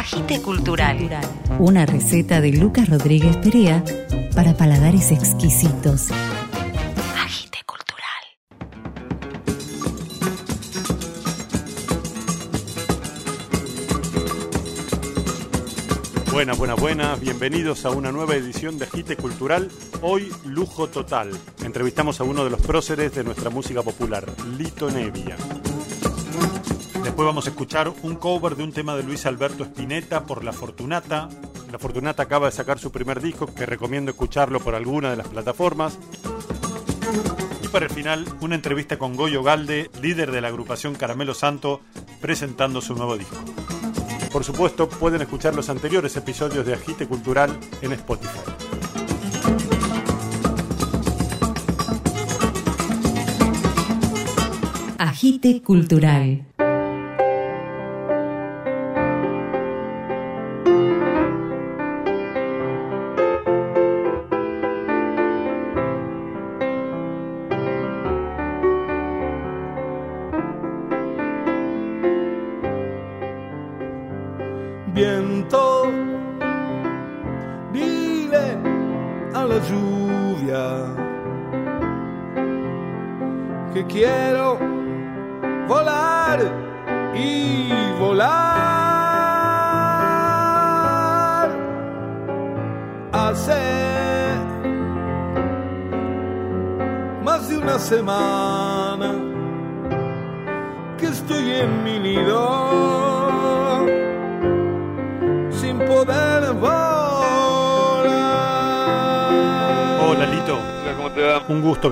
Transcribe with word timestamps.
Agite 0.00 0.40
Cultural. 0.40 0.96
Una 1.58 1.84
receta 1.84 2.40
de 2.40 2.52
Lucas 2.52 2.88
Rodríguez 2.88 3.36
Perea 3.36 3.84
para 4.34 4.56
paladares 4.56 5.12
exquisitos. 5.12 6.08
Agite 7.22 7.58
Cultural. 7.66 8.24
Buenas, 16.32 16.56
buenas, 16.56 16.80
buenas. 16.80 17.20
Bienvenidos 17.20 17.84
a 17.84 17.90
una 17.90 18.10
nueva 18.10 18.36
edición 18.36 18.78
de 18.78 18.86
Agite 18.86 19.16
Cultural. 19.16 19.70
Hoy, 20.00 20.32
lujo 20.46 20.88
total. 20.88 21.30
Entrevistamos 21.62 22.22
a 22.22 22.24
uno 22.24 22.42
de 22.42 22.48
los 22.48 22.62
próceres 22.62 23.14
de 23.14 23.22
nuestra 23.22 23.50
música 23.50 23.82
popular, 23.82 24.24
Lito 24.56 24.90
Nevia. 24.90 25.36
Después 27.20 27.34
vamos 27.34 27.46
a 27.48 27.50
escuchar 27.50 27.92
un 28.02 28.16
cover 28.16 28.56
de 28.56 28.62
un 28.62 28.72
tema 28.72 28.96
de 28.96 29.02
Luis 29.02 29.26
Alberto 29.26 29.62
Spinetta 29.64 30.24
por 30.24 30.42
La 30.42 30.54
Fortunata. 30.54 31.28
La 31.70 31.78
Fortunata 31.78 32.22
acaba 32.22 32.46
de 32.46 32.52
sacar 32.52 32.78
su 32.78 32.90
primer 32.90 33.20
disco, 33.20 33.44
que 33.54 33.66
recomiendo 33.66 34.10
escucharlo 34.10 34.58
por 34.58 34.74
alguna 34.74 35.10
de 35.10 35.18
las 35.18 35.28
plataformas. 35.28 35.98
Y 37.62 37.68
para 37.68 37.84
el 37.84 37.92
final, 37.92 38.24
una 38.40 38.54
entrevista 38.54 38.98
con 38.98 39.16
Goyo 39.16 39.42
Galde, 39.42 39.90
líder 40.00 40.32
de 40.32 40.40
la 40.40 40.48
agrupación 40.48 40.94
Caramelo 40.94 41.34
Santo, 41.34 41.82
presentando 42.22 42.80
su 42.80 42.94
nuevo 42.94 43.18
disco. 43.18 43.36
Por 44.32 44.42
supuesto, 44.42 44.88
pueden 44.88 45.20
escuchar 45.20 45.54
los 45.54 45.68
anteriores 45.68 46.16
episodios 46.16 46.64
de 46.64 46.72
Agite 46.72 47.06
Cultural 47.06 47.54
en 47.82 47.92
Spotify. 47.92 48.40
Agite 54.96 55.60
Cultural. 55.60 56.49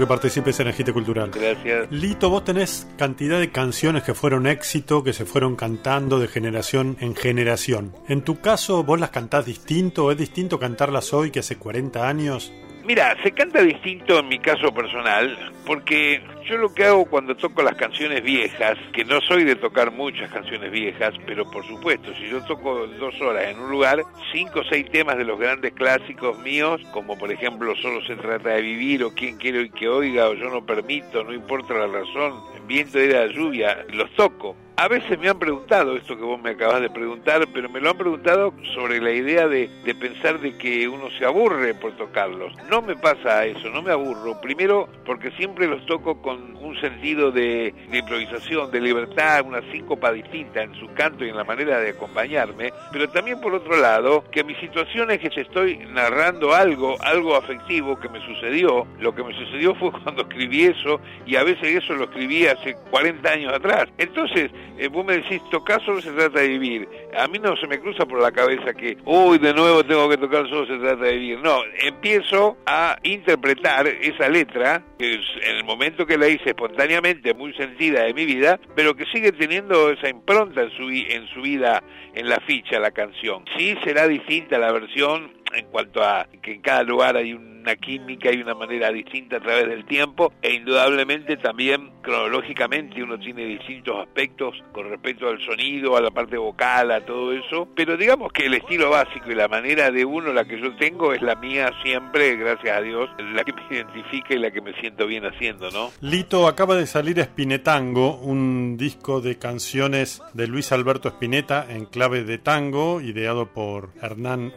Participes 0.08 0.58
en 0.60 0.68
Agite 0.68 0.92
Cultural. 0.92 1.30
Gracias. 1.30 1.90
Lito, 1.92 2.30
vos 2.30 2.44
tenés 2.44 2.86
cantidad 2.96 3.38
de 3.38 3.52
canciones 3.52 4.02
que 4.02 4.14
fueron 4.14 4.46
éxito, 4.46 5.04
que 5.04 5.12
se 5.12 5.26
fueron 5.26 5.54
cantando 5.54 6.18
de 6.18 6.26
generación 6.26 6.96
en 7.00 7.14
generación. 7.14 7.94
En 8.08 8.22
tu 8.22 8.40
caso, 8.40 8.82
¿vos 8.82 8.98
las 8.98 9.10
cantás 9.10 9.46
distinto? 9.46 10.10
¿Es 10.10 10.18
distinto 10.18 10.58
cantarlas 10.58 11.12
hoy 11.12 11.30
que 11.30 11.40
hace 11.40 11.56
40 11.56 12.08
años? 12.08 12.52
Mira, 12.88 13.14
se 13.22 13.32
canta 13.32 13.60
distinto 13.60 14.18
en 14.18 14.28
mi 14.28 14.38
caso 14.38 14.72
personal, 14.72 15.52
porque 15.66 16.22
yo 16.46 16.56
lo 16.56 16.72
que 16.72 16.84
hago 16.84 17.04
cuando 17.04 17.36
toco 17.36 17.62
las 17.62 17.74
canciones 17.74 18.22
viejas, 18.22 18.78
que 18.94 19.04
no 19.04 19.20
soy 19.20 19.44
de 19.44 19.56
tocar 19.56 19.90
muchas 19.90 20.32
canciones 20.32 20.70
viejas, 20.70 21.12
pero 21.26 21.44
por 21.50 21.66
supuesto, 21.66 22.14
si 22.14 22.30
yo 22.30 22.42
toco 22.44 22.86
dos 22.86 23.20
horas 23.20 23.48
en 23.48 23.60
un 23.60 23.70
lugar, 23.70 24.02
cinco 24.32 24.60
o 24.60 24.64
seis 24.64 24.90
temas 24.90 25.18
de 25.18 25.24
los 25.24 25.38
grandes 25.38 25.74
clásicos 25.74 26.38
míos, 26.38 26.80
como 26.90 27.18
por 27.18 27.30
ejemplo 27.30 27.76
Solo 27.76 28.02
se 28.06 28.16
trata 28.16 28.54
de 28.54 28.62
vivir, 28.62 29.04
o 29.04 29.14
Quién 29.14 29.36
quiero 29.36 29.60
y 29.60 29.68
que 29.68 29.86
oiga, 29.86 30.26
o 30.26 30.32
Yo 30.32 30.48
no 30.48 30.64
permito, 30.64 31.22
no 31.22 31.34
importa 31.34 31.74
la 31.74 31.88
razón, 31.88 32.40
Viento 32.66 32.96
de 32.96 33.08
la 33.08 33.26
lluvia, 33.26 33.84
los 33.92 34.10
toco. 34.14 34.56
A 34.80 34.86
veces 34.86 35.18
me 35.18 35.28
han 35.28 35.40
preguntado 35.40 35.96
esto 35.96 36.16
que 36.16 36.22
vos 36.22 36.40
me 36.40 36.50
acabas 36.50 36.80
de 36.80 36.88
preguntar, 36.88 37.44
pero 37.52 37.68
me 37.68 37.80
lo 37.80 37.90
han 37.90 37.98
preguntado 37.98 38.54
sobre 38.76 39.00
la 39.00 39.10
idea 39.10 39.48
de, 39.48 39.68
pensar 39.98 40.38
de 40.38 40.56
que 40.56 40.86
uno 40.86 41.10
se 41.18 41.24
aburre 41.24 41.74
por 41.74 41.96
tocarlos. 41.96 42.52
No 42.70 42.80
me 42.80 42.94
pasa 42.94 43.44
eso, 43.44 43.70
no 43.70 43.82
me 43.82 43.90
aburro. 43.90 44.40
Primero, 44.40 44.88
porque 45.04 45.32
siempre 45.32 45.66
los 45.66 45.84
toco 45.86 46.22
con 46.22 46.54
un 46.64 46.80
sentido 46.80 47.32
de, 47.32 47.74
improvisación, 47.92 48.70
de 48.70 48.80
libertad, 48.80 49.44
una 49.44 49.62
síncopa 49.72 50.12
distinta 50.12 50.62
en 50.62 50.72
su 50.76 50.86
canto 50.94 51.24
y 51.24 51.30
en 51.30 51.36
la 51.36 51.42
manera 51.42 51.80
de 51.80 51.90
acompañarme. 51.90 52.72
Pero 52.92 53.08
también, 53.08 53.40
por 53.40 53.54
otro 53.54 53.76
lado, 53.78 54.22
que 54.30 54.44
mi 54.44 54.54
situación 54.54 55.10
es 55.10 55.18
que 55.18 55.30
te 55.30 55.40
estoy 55.40 55.78
narrando 55.92 56.54
algo, 56.54 56.94
algo 57.02 57.34
afectivo 57.34 57.98
que 57.98 58.08
me 58.08 58.24
sucedió. 58.24 58.86
Lo 59.00 59.12
que 59.12 59.24
me 59.24 59.34
sucedió 59.34 59.74
fue 59.74 59.90
cuando 60.04 60.22
escribí 60.22 60.66
eso 60.66 61.00
y 61.26 61.34
a 61.34 61.42
veces 61.42 61.82
eso 61.82 61.94
lo 61.94 62.04
escribí 62.04 62.46
hace 62.46 62.76
40 62.92 63.28
años 63.28 63.52
atrás. 63.52 63.88
Entonces, 63.98 64.52
eh, 64.76 64.88
vos 64.88 65.04
me 65.04 65.18
decís, 65.18 65.40
tocar 65.50 65.84
solo 65.84 66.00
se 66.00 66.12
trata 66.12 66.40
de 66.40 66.48
vivir. 66.48 66.88
A 67.16 67.26
mí 67.28 67.38
no 67.38 67.56
se 67.56 67.66
me 67.66 67.80
cruza 67.80 68.06
por 68.06 68.20
la 68.20 68.32
cabeza 68.32 68.74
que, 68.74 68.96
uy, 69.04 69.38
de 69.38 69.54
nuevo 69.54 69.84
tengo 69.84 70.08
que 70.08 70.16
tocar 70.16 70.48
solo 70.48 70.66
se 70.66 70.78
trata 70.78 71.04
de 71.04 71.12
vivir. 71.14 71.38
No, 71.38 71.60
empiezo 71.82 72.56
a 72.66 72.96
interpretar 73.02 73.86
esa 73.86 74.28
letra, 74.28 74.82
que 74.98 75.14
en 75.14 75.56
el 75.56 75.64
momento 75.64 76.06
que 76.06 76.18
la 76.18 76.28
hice 76.28 76.50
espontáneamente, 76.50 77.34
muy 77.34 77.52
sentida 77.54 78.02
de 78.04 78.14
mi 78.14 78.24
vida, 78.24 78.58
pero 78.74 78.94
que 78.94 79.06
sigue 79.06 79.32
teniendo 79.32 79.90
esa 79.90 80.08
impronta 80.08 80.62
en 80.62 80.70
su, 80.70 80.88
en 80.90 81.26
su 81.28 81.42
vida, 81.42 81.82
en 82.14 82.28
la 82.28 82.40
ficha, 82.40 82.78
la 82.78 82.90
canción. 82.90 83.44
Sí 83.56 83.76
será 83.84 84.06
distinta 84.06 84.58
la 84.58 84.72
versión 84.72 85.37
en 85.52 85.66
cuanto 85.66 86.02
a 86.02 86.26
que 86.42 86.54
en 86.54 86.60
cada 86.60 86.82
lugar 86.82 87.16
hay 87.16 87.32
una 87.32 87.76
química 87.76 88.32
y 88.32 88.40
una 88.40 88.54
manera 88.54 88.90
distinta 88.90 89.36
a 89.36 89.40
través 89.40 89.68
del 89.68 89.84
tiempo 89.84 90.32
e 90.42 90.54
indudablemente 90.54 91.36
también 91.36 91.90
cronológicamente 92.02 93.02
uno 93.02 93.18
tiene 93.18 93.44
distintos 93.44 93.96
aspectos 94.00 94.54
con 94.72 94.88
respecto 94.88 95.28
al 95.28 95.40
sonido, 95.44 95.96
a 95.96 96.00
la 96.00 96.10
parte 96.10 96.36
vocal, 96.36 96.90
a 96.90 97.04
todo 97.04 97.32
eso, 97.32 97.68
pero 97.74 97.96
digamos 97.96 98.32
que 98.32 98.46
el 98.46 98.54
estilo 98.54 98.90
básico 98.90 99.30
y 99.30 99.34
la 99.34 99.48
manera 99.48 99.90
de 99.90 100.04
uno, 100.04 100.32
la 100.32 100.44
que 100.44 100.60
yo 100.60 100.74
tengo, 100.76 101.12
es 101.12 101.22
la 101.22 101.34
mía 101.34 101.70
siempre, 101.82 102.36
gracias 102.36 102.76
a 102.76 102.80
Dios, 102.80 103.10
la 103.34 103.44
que 103.44 103.52
me 103.52 103.62
identifica 103.70 104.34
y 104.34 104.38
la 104.38 104.50
que 104.50 104.60
me 104.60 104.72
siento 104.80 105.06
bien 105.06 105.24
haciendo, 105.26 105.70
¿no? 105.70 105.90
Lito, 106.00 106.46
acaba 106.46 106.76
de 106.76 106.86
salir 106.86 107.22
Spinetango, 107.22 108.16
un 108.18 108.76
disco 108.76 109.20
de 109.20 109.38
canciones 109.38 110.22
de 110.32 110.46
Luis 110.46 110.72
Alberto 110.72 111.08
Spinetta 111.08 111.66
en 111.68 111.86
clave 111.86 112.24
de 112.24 112.38
tango, 112.38 113.00
ideado 113.00 113.52
por 113.52 113.90
Hernán 114.00 114.52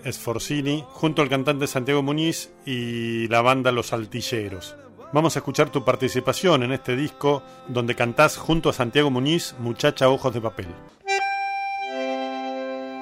Junto 0.89 1.21
al 1.21 1.29
cantante 1.29 1.67
Santiago 1.67 2.01
Muñiz 2.03 2.51
y 2.65 3.27
la 3.27 3.41
banda 3.41 3.71
Los 3.71 3.93
Altilleros. 3.93 4.75
Vamos 5.13 5.35
a 5.35 5.39
escuchar 5.39 5.69
tu 5.69 5.83
participación 5.83 6.63
en 6.63 6.71
este 6.71 6.95
disco, 6.95 7.43
donde 7.67 7.95
cantás 7.95 8.37
junto 8.37 8.69
a 8.69 8.73
Santiago 8.73 9.11
Muñiz, 9.11 9.55
Muchacha 9.59 10.09
Ojos 10.09 10.33
de 10.33 10.41
Papel. 10.41 10.67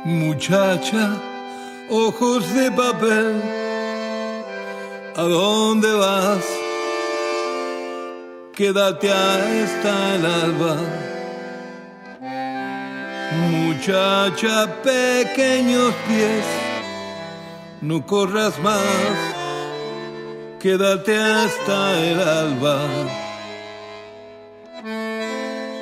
Muchacha, 0.06 1.22
ojos 1.89 2.53
de 2.53 2.72
papel, 2.72 3.41
¿a 5.13 5.23
dónde 5.23 5.91
vas? 5.91 6.45
Quédate 8.56 9.12
hasta 9.12 10.16
el 10.16 10.25
alba. 10.25 10.78
Muchacha, 13.51 14.81
pequeños 14.81 15.94
pies, 16.07 16.45
no 17.81 18.05
corras 18.05 18.59
más. 18.59 19.35
Quédate 20.59 21.17
hasta 21.17 21.99
el 21.99 22.19
alba. 22.19 22.79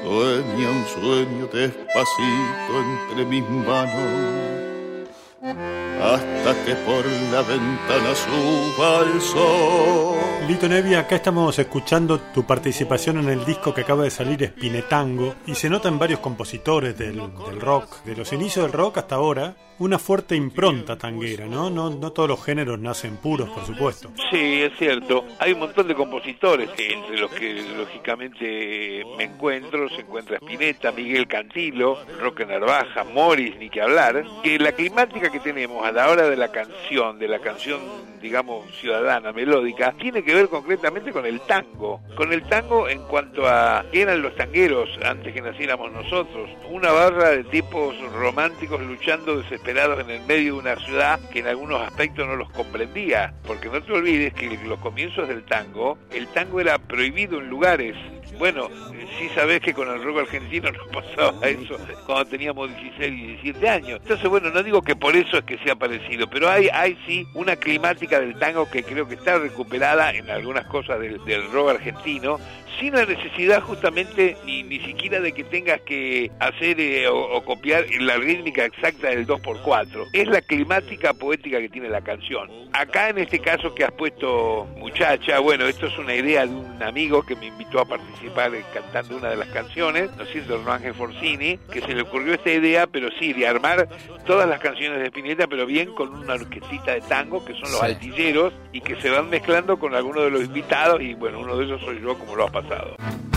Sueña 0.04 0.70
un 0.72 0.86
sueño 0.88 1.50
despacito 1.52 2.74
entre 3.12 3.26
mis 3.26 3.50
manos 3.50 4.67
hasta 5.50 6.66
que 6.66 6.76
por 6.76 7.06
la 7.32 7.42
ventana 7.42 8.16
suba 8.16 9.00
el 9.14 9.22
sol. 9.22 10.18
Lito 10.48 10.68
Nevia, 10.68 11.00
acá 11.00 11.16
estamos 11.16 11.58
escuchando 11.60 12.20
tu 12.34 12.46
participación 12.46 13.20
en 13.20 13.30
el 13.30 13.46
disco 13.46 13.74
que 13.74 13.82
acaba 13.82 14.04
de 14.04 14.12
salir 14.12 14.46
Spinetango 14.48 15.36
y 15.46 15.56
se 15.56 15.70
nota 15.70 15.90
en 15.90 16.00
varios 16.00 16.20
compositores 16.20 16.98
del, 16.98 17.16
del 17.16 17.62
rock, 17.62 18.04
de 18.04 18.16
los 18.16 18.32
inicios 18.34 18.66
del 18.66 18.74
rock 18.74 19.00
hasta 19.00 19.16
ahora, 19.16 19.56
una 19.80 20.00
fuerte 20.00 20.36
impronta 20.36 20.98
tanguera, 20.98 21.46
¿no? 21.46 21.70
¿no? 21.70 21.90
No 21.90 22.12
todos 22.12 22.30
los 22.30 22.44
géneros 22.44 22.80
nacen 22.80 23.18
puros, 23.18 23.50
por 23.50 23.66
supuesto. 23.66 24.12
Sí, 24.32 24.62
es 24.62 24.74
cierto. 24.78 25.24
Hay 25.40 25.54
un 25.54 25.60
montón 25.60 25.88
de 25.88 25.94
compositores, 25.94 26.70
entre 26.78 27.18
los 27.18 27.32
que 27.32 27.62
lógicamente 27.78 29.04
me 29.18 29.26
encuentro. 29.26 29.88
Se 29.90 30.02
encuentra 30.02 30.38
Spinetta, 30.38 30.92
Miguel 30.92 31.28
Cantilo, 31.28 32.00
Roque 32.20 32.46
Narvaja, 32.46 33.04
Morris, 33.04 33.56
ni 33.58 33.70
que 33.70 33.82
hablar. 33.82 34.24
Que 34.44 34.58
la 34.58 34.72
climática 34.72 35.30
que 35.32 35.37
tenemos 35.40 35.86
a 35.86 35.92
la 35.92 36.10
hora 36.10 36.30
de 36.30 36.36
la 36.36 36.52
canción, 36.52 37.20
de 37.20 37.28
la 37.28 37.40
canción, 37.40 37.80
digamos, 38.22 38.66
ciudadana, 38.76 39.32
melódica, 39.32 39.94
tiene 39.94 40.24
que 40.24 40.34
ver 40.34 40.48
concretamente 40.50 41.12
con 41.12 41.26
el 41.26 41.42
tango. 41.42 42.02
Con 42.16 42.34
el 42.34 42.44
tango 42.44 42.90
en 42.90 43.02
cuanto 43.04 43.48
a 43.48 43.86
eran 43.92 44.22
los 44.22 44.36
tangueros 44.36 44.90
antes 45.04 45.34
que 45.34 45.42
naciéramos 45.42 45.92
nosotros. 45.92 46.50
Una 46.70 46.92
barra 46.92 47.30
de 47.30 47.44
tipos 47.46 47.96
románticos 48.14 48.82
luchando 48.82 49.38
desesperados 49.38 50.00
en 50.00 50.10
el 50.10 50.26
medio 50.26 50.54
de 50.54 50.60
una 50.60 50.76
ciudad 50.78 51.20
que 51.32 51.40
en 51.40 51.48
algunos 51.48 51.82
aspectos 51.82 52.28
no 52.28 52.36
los 52.36 52.50
comprendía. 52.52 53.34
Porque 53.46 53.70
no 53.70 53.82
te 53.82 53.92
olvides 53.92 54.34
que 54.34 54.58
los 54.66 54.80
comienzos 54.80 55.28
del 55.28 55.44
tango, 55.44 55.98
el 56.12 56.28
tango 56.28 56.60
era 56.60 56.78
prohibido 56.78 57.40
en 57.40 57.50
lugares. 57.50 57.96
Bueno, 58.38 58.70
sí 59.18 59.30
sabés 59.34 59.62
que 59.62 59.74
con 59.74 59.90
el 59.90 60.04
rock 60.04 60.20
argentino 60.20 60.72
nos 60.72 60.88
pasaba 60.88 61.48
eso 61.48 61.78
cuando 62.06 62.26
teníamos 62.26 62.70
16 62.70 63.14
y 63.14 63.28
17 63.28 63.70
años. 63.70 64.00
Entonces, 64.02 64.30
bueno, 64.30 64.50
no 64.50 64.64
digo 64.64 64.82
que 64.82 64.96
por 64.96 65.16
eso 65.20 65.38
es 65.38 65.44
que 65.44 65.58
sea 65.60 65.76
parecido, 65.76 66.28
pero 66.30 66.50
hay, 66.50 66.70
hay 66.74 66.98
sí 67.06 67.28
una 67.34 67.56
climática 67.56 68.20
del 68.20 68.38
tango 68.38 68.70
que 68.70 68.84
creo 68.84 69.08
que 69.08 69.16
está 69.16 69.38
recuperada 69.38 70.12
en 70.12 70.30
algunas 70.30 70.66
cosas 70.66 71.00
del, 71.00 71.24
del 71.26 71.52
rock 71.52 71.72
argentino, 71.72 72.40
sin 72.80 72.94
la 72.94 73.06
necesidad 73.06 73.62
justamente 73.62 74.38
ni, 74.46 74.64
ni 74.64 74.80
siquiera 74.82 75.20
de 75.20 75.32
que 75.34 75.44
tengas 75.44 75.82
que 75.82 76.30
hacer 76.40 76.80
eh, 76.80 77.08
o, 77.08 77.18
o 77.38 77.44
copiar 77.44 77.86
la 78.00 78.18
rítmica 78.18 78.66
exacta 78.66 79.10
del 79.10 79.26
2x4. 79.28 80.08
Es 80.14 80.28
la 80.28 80.42
climática 80.42 81.14
poética 81.14 81.60
que 81.60 81.70
tiene 81.70 81.90
la 81.90 82.02
canción. 82.02 82.50
Acá 82.74 83.10
en 83.10 83.18
este 83.20 83.40
caso 83.40 83.74
que 83.74 83.84
has 83.84 83.92
puesto 83.92 84.68
muchacha, 84.78 85.40
bueno, 85.40 85.66
esto 85.66 85.88
es 85.88 85.98
una 85.98 86.14
idea 86.14 86.46
de 86.46 86.54
un 86.54 86.84
amigo 86.84 87.24
que 87.24 87.36
me 87.36 87.48
invitó 87.48 87.80
a 87.80 87.86
participar 87.86 88.54
eh, 88.54 88.64
cantando 88.74 89.18
una 89.18 89.30
de 89.30 89.38
las 89.38 89.48
canciones, 89.50 90.10
¿no 90.16 90.24
es 90.24 90.30
cierto? 90.32 90.58
Don 90.60 90.70
Ángel 90.70 90.94
Forcini, 90.94 91.58
que 91.72 91.82
se 91.82 91.94
le 91.96 92.02
ocurrió 92.04 92.34
esta 92.34 92.52
idea, 92.52 92.86
pero 92.88 93.10
sí, 93.20 93.34
de 93.34 93.48
armar 93.48 93.88
todas 94.26 94.48
las 94.48 94.60
canciones 94.60 95.00
de 95.00 95.06
Spinetta, 95.08 95.48
pero 95.48 95.66
bien 95.66 95.94
con 95.96 96.14
una 96.14 96.34
orquestita 96.34 96.94
de 96.94 97.02
tango, 97.02 97.44
que 97.44 97.54
son 97.54 97.64
los 97.72 97.80
Sí. 97.80 97.86
altilleros, 97.86 98.54
y 98.74 98.82
que 98.82 98.96
se 99.02 99.10
van 99.10 99.30
mezclando 99.30 99.78
con 99.80 99.96
algunos 99.96 100.24
de 100.26 100.32
los 100.32 100.44
invitados, 100.44 101.02
y 101.02 101.14
bueno, 101.16 101.40
uno 101.40 101.58
de 101.58 101.66
ellos 101.66 101.82
soy 101.82 102.00
yo, 102.02 102.18
como 102.18 102.36
lo 102.36 102.46
ha 102.46 102.52
pasado. 102.52 102.67
Estoy 102.70 103.37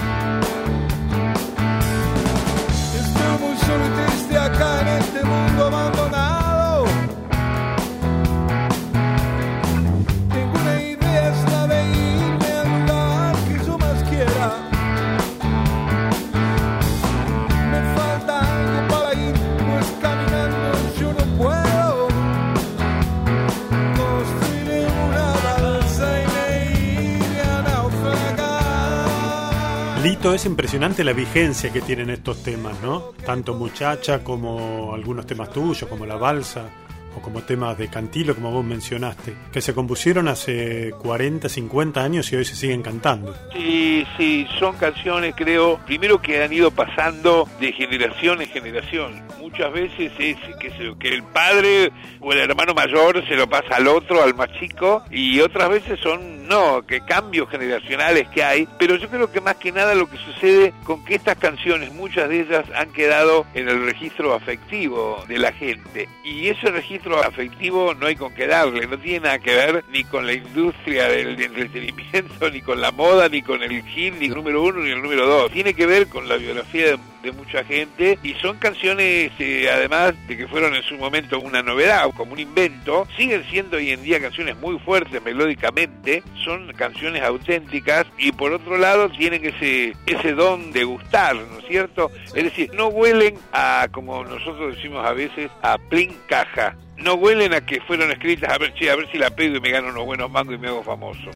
Lito, 30.02 30.32
es 30.32 30.46
impresionante 30.46 31.04
la 31.04 31.12
vigencia 31.12 31.70
que 31.70 31.82
tienen 31.82 32.08
estos 32.08 32.42
temas, 32.42 32.80
¿no? 32.82 33.12
Tanto 33.26 33.52
Muchacha 33.52 34.24
como 34.24 34.94
algunos 34.94 35.26
temas 35.26 35.50
tuyos, 35.50 35.86
como 35.90 36.06
La 36.06 36.16
Balsa, 36.16 36.70
o 37.16 37.20
como 37.20 37.42
temas 37.42 37.76
de 37.78 37.88
Cantilo, 37.88 38.34
como 38.34 38.50
vos 38.50 38.64
mencionaste, 38.64 39.34
que 39.52 39.60
se 39.60 39.74
compusieron 39.74 40.28
hace 40.28 40.92
40, 41.02 41.48
50 41.48 42.02
años 42.02 42.32
y 42.32 42.36
hoy 42.36 42.44
se 42.44 42.56
siguen 42.56 42.82
cantando. 42.82 43.34
Sí, 43.52 44.06
sí, 44.16 44.46
son 44.58 44.76
canciones, 44.76 45.34
creo, 45.36 45.78
primero 45.86 46.20
que 46.20 46.42
han 46.42 46.52
ido 46.52 46.70
pasando 46.70 47.48
de 47.60 47.72
generación 47.72 48.42
en 48.42 48.48
generación. 48.48 49.22
Muchas 49.40 49.72
veces 49.72 50.12
es 50.18 50.36
que, 50.58 51.08
el 51.08 51.22
padre 51.24 51.90
o 52.20 52.32
el 52.32 52.38
hermano 52.38 52.72
mayor 52.74 53.26
se 53.26 53.34
lo 53.34 53.48
pasa 53.48 53.76
al 53.76 53.88
otro, 53.88 54.22
al 54.22 54.34
más 54.34 54.52
chico, 54.58 55.02
y 55.10 55.40
otras 55.40 55.68
veces 55.68 55.98
son, 56.00 56.46
no, 56.46 56.86
que 56.86 57.00
cambios 57.00 57.48
generacionales 57.50 58.28
que 58.28 58.44
hay, 58.44 58.68
pero 58.78 58.96
yo 58.96 59.08
creo 59.08 59.30
que 59.30 59.40
más 59.40 59.56
que 59.56 59.72
nada 59.72 59.94
lo 59.94 60.08
que 60.08 60.18
sucede 60.18 60.72
con 60.84 61.04
que 61.04 61.16
estas 61.16 61.36
canciones, 61.38 61.92
muchas 61.92 62.28
de 62.28 62.40
ellas 62.40 62.64
han 62.76 62.92
quedado 62.92 63.44
en 63.54 63.68
el 63.68 63.84
registro 63.84 64.34
afectivo 64.34 65.24
de 65.26 65.38
la 65.38 65.52
gente, 65.52 66.08
y 66.24 66.48
ese 66.48 66.70
registro 66.70 66.99
afectivo 67.24 67.94
no 67.94 68.06
hay 68.06 68.16
con 68.16 68.34
qué 68.34 68.46
darle, 68.46 68.86
no 68.86 68.98
tiene 68.98 69.20
nada 69.20 69.38
que 69.38 69.54
ver 69.54 69.84
ni 69.92 70.04
con 70.04 70.26
la 70.26 70.32
industria 70.32 71.08
del 71.08 71.40
entretenimiento, 71.40 72.50
ni 72.50 72.60
con 72.60 72.80
la 72.80 72.92
moda, 72.92 73.28
ni 73.28 73.42
con 73.42 73.62
el 73.62 73.82
hit, 73.84 74.14
ni 74.14 74.26
el 74.26 74.34
número 74.34 74.62
uno, 74.62 74.80
ni 74.80 74.90
el 74.90 75.02
número 75.02 75.26
dos. 75.26 75.50
Tiene 75.50 75.74
que 75.74 75.86
ver 75.86 76.08
con 76.08 76.28
la 76.28 76.36
biografía 76.36 76.86
de, 76.90 76.98
mucha 77.36 77.62
gente 77.64 78.18
y 78.22 78.32
son 78.34 78.56
canciones, 78.56 79.30
eh, 79.38 79.70
además 79.70 80.14
de 80.26 80.38
que 80.38 80.48
fueron 80.48 80.74
en 80.74 80.82
su 80.82 80.96
momento 80.96 81.38
una 81.38 81.62
novedad 81.62 82.06
o 82.06 82.12
como 82.12 82.32
un 82.32 82.40
invento, 82.40 83.06
siguen 83.14 83.44
siendo 83.50 83.76
hoy 83.76 83.90
en 83.90 84.02
día 84.02 84.20
canciones 84.20 84.56
muy 84.56 84.78
fuertes 84.78 85.22
melódicamente, 85.22 86.22
son 86.42 86.72
canciones 86.72 87.22
auténticas 87.22 88.06
y 88.16 88.32
por 88.32 88.52
otro 88.52 88.78
lado 88.78 89.10
tienen 89.10 89.44
ese, 89.44 89.94
ese 90.06 90.32
don 90.32 90.72
de 90.72 90.84
gustar, 90.84 91.36
¿no 91.36 91.58
es 91.58 91.66
cierto? 91.66 92.10
Es 92.34 92.44
decir, 92.44 92.70
no 92.72 92.88
huelen 92.88 93.34
a, 93.52 93.88
como 93.92 94.24
nosotros 94.24 94.76
decimos 94.76 95.04
a 95.04 95.12
veces, 95.12 95.50
a 95.62 95.76
plin 95.76 96.16
caja. 96.26 96.76
No 97.02 97.14
huelen 97.14 97.54
a 97.54 97.62
que 97.62 97.80
fueron 97.80 98.10
escritas 98.10 98.52
a 98.52 98.58
ver, 98.58 98.74
che, 98.74 98.90
a 98.90 98.96
ver 98.96 99.10
si 99.10 99.16
la 99.16 99.30
pego 99.30 99.56
y 99.56 99.60
me 99.60 99.70
gano 99.70 99.88
unos 99.88 100.04
buenos 100.04 100.30
mangos 100.30 100.54
y 100.54 100.58
me 100.58 100.68
hago 100.68 100.82
famoso. 100.82 101.30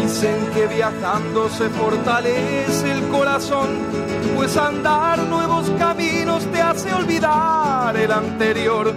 Dicen 0.00 0.36
que 0.54 0.66
viajando 0.68 1.48
se 1.48 1.68
fortalece 1.70 2.92
el 2.92 3.08
corazón, 3.08 3.68
pues 4.36 4.56
andar 4.56 5.18
nuevos 5.18 5.68
caminos 5.78 6.46
te 6.52 6.60
hace 6.60 6.94
olvidar 6.94 7.96
el 7.96 8.12
anterior. 8.12 8.94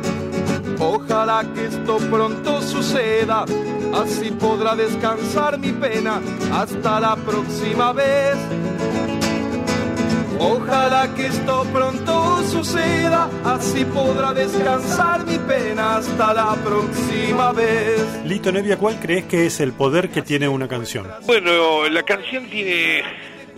Ojalá 0.79 1.44
que 1.53 1.65
esto 1.65 1.97
pronto 2.09 2.62
suceda, 2.62 3.45
así 3.95 4.31
podrá 4.31 4.75
descansar 4.75 5.57
mi 5.57 5.71
pena 5.71 6.21
hasta 6.53 7.00
la 7.00 7.15
próxima 7.15 7.94
vez. 7.94 8.35
Ojalá 10.39 11.15
que 11.15 11.25
esto 11.25 11.65
pronto 11.74 12.44
suceda, 12.44 13.27
así 13.44 13.85
podrá 13.85 14.33
descansar 14.33 15.25
mi 15.25 15.39
pena 15.39 15.97
hasta 15.97 16.33
la 16.33 16.56
próxima 16.56 17.51
vez. 17.53 18.06
Lito 18.24 18.51
Nevia, 18.51 18.77
¿cuál 18.77 19.00
crees 19.00 19.25
que 19.25 19.47
es 19.47 19.59
el 19.59 19.74
poder 19.74 20.09
que 20.09 20.21
tiene 20.21 20.47
una 20.47 20.68
canción? 20.68 21.07
Bueno, 21.25 21.89
la 21.89 22.03
canción 22.03 22.47
tiene 22.51 23.03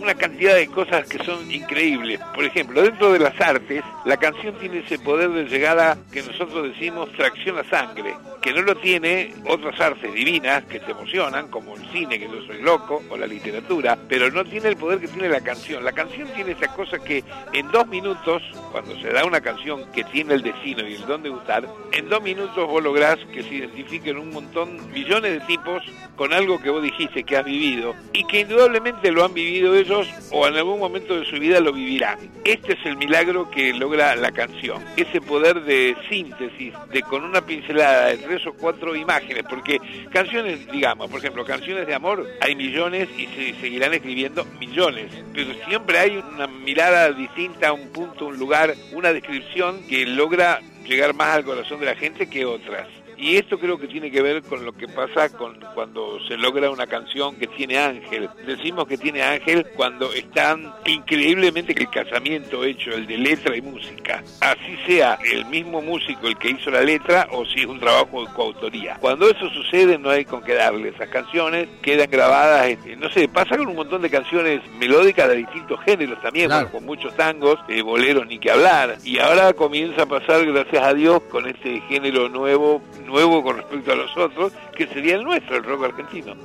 una 0.00 0.14
cantidad 0.14 0.54
de 0.54 0.66
cosas 0.66 1.06
que 1.08 1.22
son 1.24 1.50
increíbles. 1.50 2.20
Por 2.34 2.44
ejemplo, 2.44 2.82
dentro 2.82 3.12
de 3.12 3.18
las 3.18 3.38
artes, 3.40 3.82
la 4.04 4.16
canción 4.16 4.54
tiene 4.58 4.78
ese 4.78 4.98
poder 4.98 5.30
de 5.30 5.44
llegada 5.44 5.98
que 6.12 6.22
nosotros 6.22 6.72
decimos 6.72 7.12
tracción 7.12 7.58
a 7.58 7.64
sangre, 7.64 8.14
que 8.40 8.52
no 8.52 8.62
lo 8.62 8.74
tiene 8.76 9.34
otras 9.46 9.78
artes 9.80 10.12
divinas 10.12 10.64
que 10.64 10.80
te 10.80 10.92
emocionan, 10.92 11.48
como 11.48 11.76
el 11.76 11.86
cine, 11.90 12.18
que 12.18 12.26
yo 12.26 12.42
soy 12.46 12.62
loco, 12.62 13.02
o 13.08 13.16
la 13.16 13.26
literatura, 13.26 13.98
pero 14.08 14.30
no 14.30 14.44
tiene 14.44 14.68
el 14.68 14.76
poder 14.76 15.00
que 15.00 15.08
tiene 15.08 15.28
la 15.28 15.40
canción. 15.40 15.84
La 15.84 15.92
canción 15.92 16.28
tiene 16.34 16.52
esa 16.52 16.74
cosa 16.74 16.98
que 16.98 17.22
en 17.52 17.70
dos 17.70 17.86
minutos, 17.86 18.42
cuando 18.72 18.98
se 19.00 19.12
da 19.12 19.24
una 19.24 19.40
canción 19.40 19.90
que 19.92 20.04
tiene 20.04 20.34
el 20.34 20.42
destino 20.42 20.86
y 20.88 20.94
el 20.94 21.06
don 21.06 21.22
de 21.22 21.28
gustar, 21.28 21.66
en 21.92 22.08
dos 22.08 22.22
minutos 22.22 22.66
vos 22.66 22.82
lográs 22.82 23.18
que 23.32 23.42
se 23.42 23.54
identifiquen 23.54 24.18
un 24.18 24.30
montón, 24.30 24.90
millones 24.92 25.32
de 25.32 25.40
tipos 25.40 25.82
con 26.16 26.32
algo 26.32 26.60
que 26.60 26.70
vos 26.70 26.82
dijiste 26.82 27.24
que 27.24 27.36
has 27.36 27.44
vivido 27.44 27.94
y 28.12 28.24
que 28.24 28.40
indudablemente 28.40 29.10
lo 29.10 29.24
han 29.24 29.34
vivido 29.34 29.74
ellos 29.74 30.08
o 30.30 30.46
en 30.46 30.56
algún 30.56 30.78
momento 30.78 31.18
de 31.18 31.24
su 31.26 31.38
vida 31.38 31.60
lo 31.60 31.72
vivirán. 31.72 32.18
Este 32.44 32.74
es 32.74 32.84
el 32.84 32.96
milagro 32.96 33.50
que 33.50 33.72
logra 33.72 34.14
la 34.16 34.32
canción, 34.32 34.82
ese 34.96 35.20
poder 35.20 35.62
de 35.62 35.96
síntesis, 36.08 36.74
de 36.92 37.02
con 37.02 37.24
una 37.24 37.40
pincelada 37.40 38.06
de 38.06 38.18
tres 38.30 38.46
o 38.46 38.52
cuatro 38.52 38.94
imágenes, 38.94 39.42
porque 39.50 39.80
canciones, 40.12 40.70
digamos, 40.70 41.10
por 41.10 41.18
ejemplo, 41.18 41.44
canciones 41.44 41.84
de 41.84 41.94
amor, 41.94 42.24
hay 42.40 42.54
millones 42.54 43.08
y 43.18 43.26
se 43.26 43.60
seguirán 43.60 43.92
escribiendo 43.92 44.44
millones, 44.60 45.10
pero 45.34 45.52
siempre 45.66 45.98
hay 45.98 46.16
una 46.18 46.46
mirada 46.46 47.10
distinta, 47.10 47.72
un 47.72 47.88
punto, 47.88 48.26
un 48.26 48.38
lugar, 48.38 48.76
una 48.92 49.12
descripción 49.12 49.82
que 49.88 50.06
logra 50.06 50.60
llegar 50.86 51.12
más 51.12 51.34
al 51.34 51.44
corazón 51.44 51.80
de 51.80 51.86
la 51.86 51.96
gente 51.96 52.30
que 52.30 52.44
otras. 52.44 52.86
Y 53.20 53.36
esto 53.36 53.58
creo 53.58 53.78
que 53.78 53.86
tiene 53.86 54.10
que 54.10 54.22
ver 54.22 54.42
con 54.42 54.64
lo 54.64 54.72
que 54.72 54.88
pasa 54.88 55.28
con 55.28 55.60
cuando 55.74 56.18
se 56.26 56.38
logra 56.38 56.70
una 56.70 56.86
canción 56.86 57.36
que 57.36 57.46
tiene 57.46 57.78
ángel. 57.78 58.30
Decimos 58.46 58.88
que 58.88 58.96
tiene 58.96 59.22
ángel 59.22 59.66
cuando 59.76 60.10
están 60.14 60.72
increíblemente 60.86 61.74
que 61.74 61.82
el 61.82 61.90
casamiento 61.90 62.64
hecho, 62.64 62.92
el 62.92 63.06
de 63.06 63.18
letra 63.18 63.54
y 63.54 63.60
música, 63.60 64.24
así 64.40 64.74
sea 64.86 65.18
el 65.30 65.44
mismo 65.46 65.82
músico 65.82 66.28
el 66.28 66.38
que 66.38 66.48
hizo 66.48 66.70
la 66.70 66.80
letra 66.80 67.28
o 67.32 67.44
si 67.44 67.60
es 67.60 67.66
un 67.66 67.78
trabajo 67.78 68.24
de 68.24 68.32
coautoría. 68.32 68.96
Cuando 69.00 69.28
eso 69.28 69.50
sucede 69.50 69.98
no 69.98 70.08
hay 70.08 70.24
con 70.24 70.42
qué 70.42 70.54
darle. 70.54 70.88
Esas 70.88 71.10
canciones 71.10 71.68
quedan 71.82 72.10
grabadas, 72.10 72.74
no 72.96 73.10
sé, 73.10 73.28
pasa 73.28 73.58
con 73.58 73.68
un 73.68 73.76
montón 73.76 74.00
de 74.00 74.08
canciones 74.08 74.62
melódicas 74.78 75.28
de 75.28 75.36
distintos 75.36 75.78
géneros 75.84 76.20
también, 76.22 76.50
con 76.72 76.86
muchos 76.86 77.14
tangos, 77.16 77.58
eh, 77.68 77.82
boleros 77.82 78.26
ni 78.26 78.38
que 78.38 78.50
hablar. 78.50 78.96
Y 79.04 79.18
ahora 79.18 79.52
comienza 79.52 80.04
a 80.04 80.06
pasar, 80.06 80.46
gracias 80.46 80.82
a 80.82 80.94
Dios, 80.94 81.20
con 81.30 81.46
este 81.46 81.82
género 81.82 82.30
nuevo, 82.30 82.82
nuevo 83.10 83.42
con 83.42 83.56
respecto 83.56 83.92
a 83.92 83.96
los 83.96 84.16
otros, 84.16 84.52
que 84.76 84.86
sería 84.86 85.16
el 85.16 85.24
nuestro, 85.24 85.56
el 85.56 85.64
rock 85.64 85.84
argentino. 85.84 86.36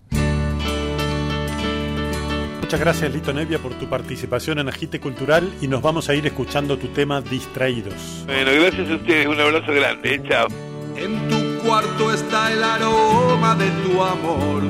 Muchas 2.65 2.79
gracias 2.79 3.13
Lito 3.13 3.31
Nevia 3.31 3.60
por 3.60 3.75
tu 3.75 3.88
participación 3.88 4.57
en 4.57 4.67
Agite 4.67 5.00
Cultural 5.00 5.53
y 5.62 5.67
nos 5.67 5.84
vamos 5.84 6.10
a 6.10 6.15
ir 6.15 6.25
escuchando 6.25 6.79
tu 6.79 6.88
tema 6.88 7.22
Distraídos. 7.22 8.24
Bueno, 8.25 8.51
gracias 8.53 8.89
a 8.89 8.95
ustedes, 8.95 9.27
un 9.27 9.39
abrazo 9.39 9.72
grande, 9.72 10.19
chao. 10.27 10.48
En 10.95 11.29
tu 11.29 11.63
cuarto 11.63 12.12
está 12.12 12.51
el 12.51 12.63
aroma 12.63 13.53
de 13.53 13.69
tu 13.69 14.01
amor 14.01 14.63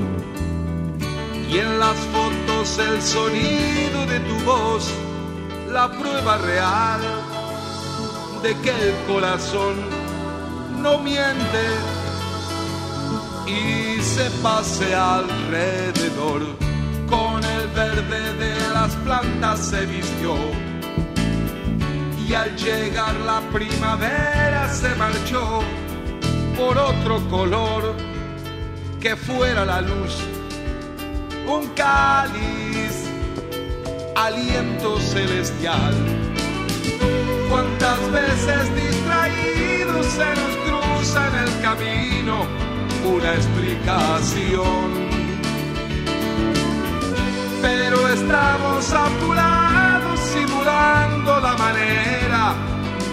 y 1.49 1.57
en 1.57 1.79
las 1.79 1.95
fotos 1.95 2.79
el 2.79 3.01
sonido 3.01 4.05
de 4.07 4.19
tu 4.19 4.35
voz, 4.43 4.91
la 5.71 5.89
prueba 5.89 6.37
real 6.39 6.99
de 8.43 8.53
que 8.57 8.71
el 8.71 8.93
corazón 9.07 10.04
no 10.77 10.99
miente 10.99 11.65
y 13.47 14.01
se 14.01 14.29
pase 14.41 14.93
alrededor 14.93 16.41
con 17.09 17.43
el 17.43 17.67
verde 17.69 18.33
de 18.33 18.69
las 18.73 18.95
plantas 18.97 19.59
se 19.59 19.85
vistió 19.85 20.35
y 22.27 22.33
al 22.33 22.55
llegar 22.55 23.13
la 23.25 23.41
primavera 23.51 24.73
se 24.73 24.95
marchó 24.95 25.61
por 26.57 26.77
otro 26.77 27.19
color 27.29 27.95
que 28.99 29.15
fuera 29.15 29.65
la 29.65 29.81
luz, 29.81 30.17
un 31.47 31.67
cáliz, 31.75 33.05
aliento 34.15 34.99
celestial. 34.99 36.24
Cuántas 37.55 38.11
veces 38.11 38.75
distraídos 38.75 40.05
se 40.07 40.25
nos 40.25 40.53
cruza 40.65 41.27
en 41.29 41.35
el 41.47 41.61
camino 41.61 42.45
una 43.05 43.33
explicación 43.33 45.05
pero 47.61 48.09
estamos 48.09 48.91
apurados 48.91 50.19
simulando 50.19 51.39
la 51.39 51.55
manera 51.55 52.53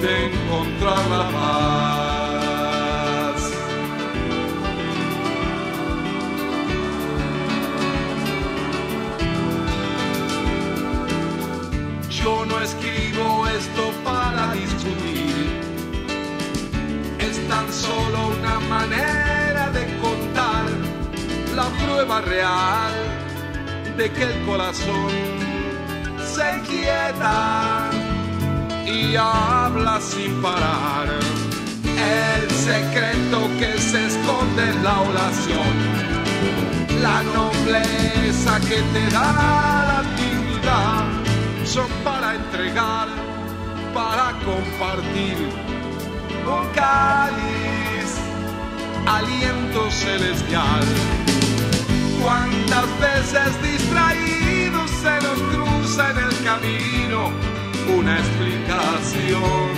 de 0.00 0.26
encontrar 0.26 1.06
la 1.08 1.30
paz. 1.30 2.11
Yo 12.22 12.44
no 12.46 12.60
escribo 12.60 13.46
esto 13.48 13.90
para 14.04 14.52
discutir, 14.52 15.60
es 17.18 17.48
tan 17.48 17.72
solo 17.72 18.28
una 18.38 18.60
manera 18.60 19.70
de 19.70 19.84
contar 20.00 20.66
la 21.56 21.64
prueba 21.84 22.20
real 22.20 22.92
de 23.96 24.10
que 24.12 24.22
el 24.22 24.46
corazón 24.46 25.10
se 26.32 26.58
inquieta 26.58 27.90
y 28.86 29.16
habla 29.16 30.00
sin 30.00 30.40
parar. 30.40 31.08
El 31.84 32.50
secreto 32.50 33.38
que 33.58 33.78
se 33.78 34.06
esconde 34.06 34.62
en 34.70 34.84
la 34.84 35.00
oración, 35.00 35.74
la 37.02 37.22
nobleza 37.22 38.60
que 38.60 38.80
te 38.94 39.10
da 39.10 39.26
la 39.90 40.02
dignidad, 40.16 41.11
son 41.72 41.88
para 42.04 42.34
entregar, 42.34 43.08
para 43.94 44.32
compartir 44.44 45.38
un 46.44 46.68
cáliz, 46.74 48.10
aliento 49.06 49.90
celestial 49.90 50.84
cuántas 52.22 52.86
veces 53.00 53.62
distraídos 53.62 54.90
se 54.90 55.14
nos 55.26 55.38
cruza 55.50 56.10
en 56.10 56.18
el 56.18 56.44
camino 56.44 57.30
una 57.96 58.18
explicación. 58.18 59.70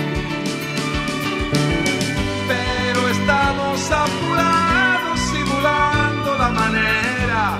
Pero 2.49 3.07
estamos 3.07 3.91
apurados 3.91 5.19
simulando 5.31 6.37
la 6.37 6.49
manera 6.49 7.57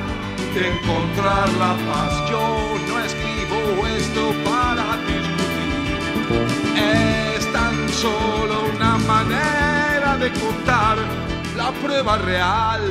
de 0.54 0.74
encontrar 0.74 1.48
la 1.54 1.74
paz. 1.88 2.30
Yo 2.30 2.78
no 2.90 3.00
escribo 3.00 3.35
esto 3.98 4.34
para 4.44 4.98
discutir, 5.10 5.98
es 6.76 7.54
tan 7.54 7.90
solo 7.90 8.56
una 8.76 8.98
manera 8.98 10.18
de 10.18 10.32
contar 10.32 10.98
la 11.58 11.72
prueba 11.84 12.18
real 12.18 12.82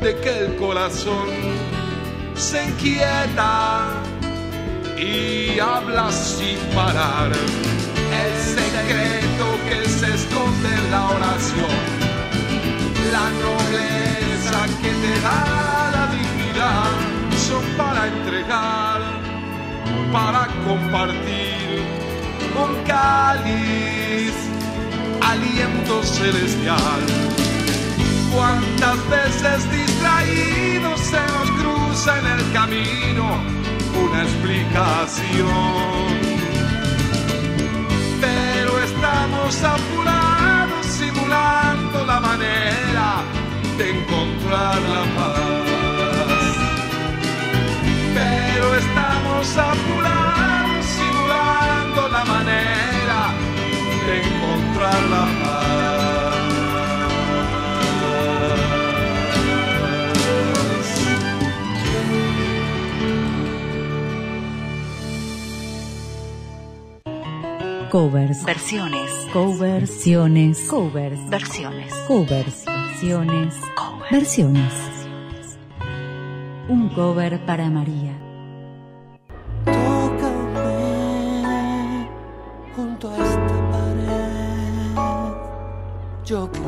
de 0.00 0.16
que 0.16 0.38
el 0.44 0.56
corazón 0.56 1.28
se 2.34 2.64
inquieta 2.64 3.86
y 4.98 5.58
habla 5.58 6.10
sin 6.12 6.58
parar. 6.74 7.32
El 7.32 8.32
secreto 8.58 9.46
que 9.68 9.88
se 9.88 10.14
esconde 10.14 10.68
en 10.68 10.90
la 10.90 11.10
oración, 11.10 11.78
la 13.12 13.26
nobleza 13.44 14.60
que 14.82 14.90
te 15.02 15.20
da 15.20 15.90
la 15.96 16.06
dignidad, 16.12 16.92
son 17.48 17.64
para 17.76 18.06
entregar, 18.08 19.00
para 20.12 20.46
compartir 20.66 21.82
un 22.56 22.84
cáliz, 22.84 24.34
aliento 25.20 26.02
celestial 26.02 27.24
cuántas 28.34 29.08
veces 29.08 29.70
distraídos 29.70 31.00
se 31.00 31.20
nos 31.32 31.50
cruza 31.52 32.18
en 32.18 32.26
el 32.26 32.52
camino 32.52 33.42
una 34.04 34.22
explicación. 34.22 35.44
Pero 38.20 38.82
estamos 38.82 39.62
apurados 39.62 40.86
simulando 40.86 42.04
la 42.06 42.20
manera 42.20 43.22
de 43.78 43.90
encontrar 43.90 44.80
la 44.82 45.04
paz. 45.16 45.73
Estamos 49.44 49.56
apurados 49.58 50.84
simulando 50.86 52.08
la 52.08 52.24
manera 52.24 53.34
de 54.06 54.14
encontrar 54.22 55.02
la 55.10 55.24
paz. 55.42 55.64
Covers. 67.90 68.44
Versiones. 68.44 69.10
Coversiones. 69.32 70.58
Covers. 70.68 71.30
Versiones. 71.30 71.94
Covers. 72.08 72.64
Versiones. 72.66 73.54
Covers. 73.76 74.10
Versiones. 74.10 74.72
Un 76.68 76.88
cover 76.88 77.38
para 77.46 77.70
María. 77.70 78.23
Yo 86.34 86.63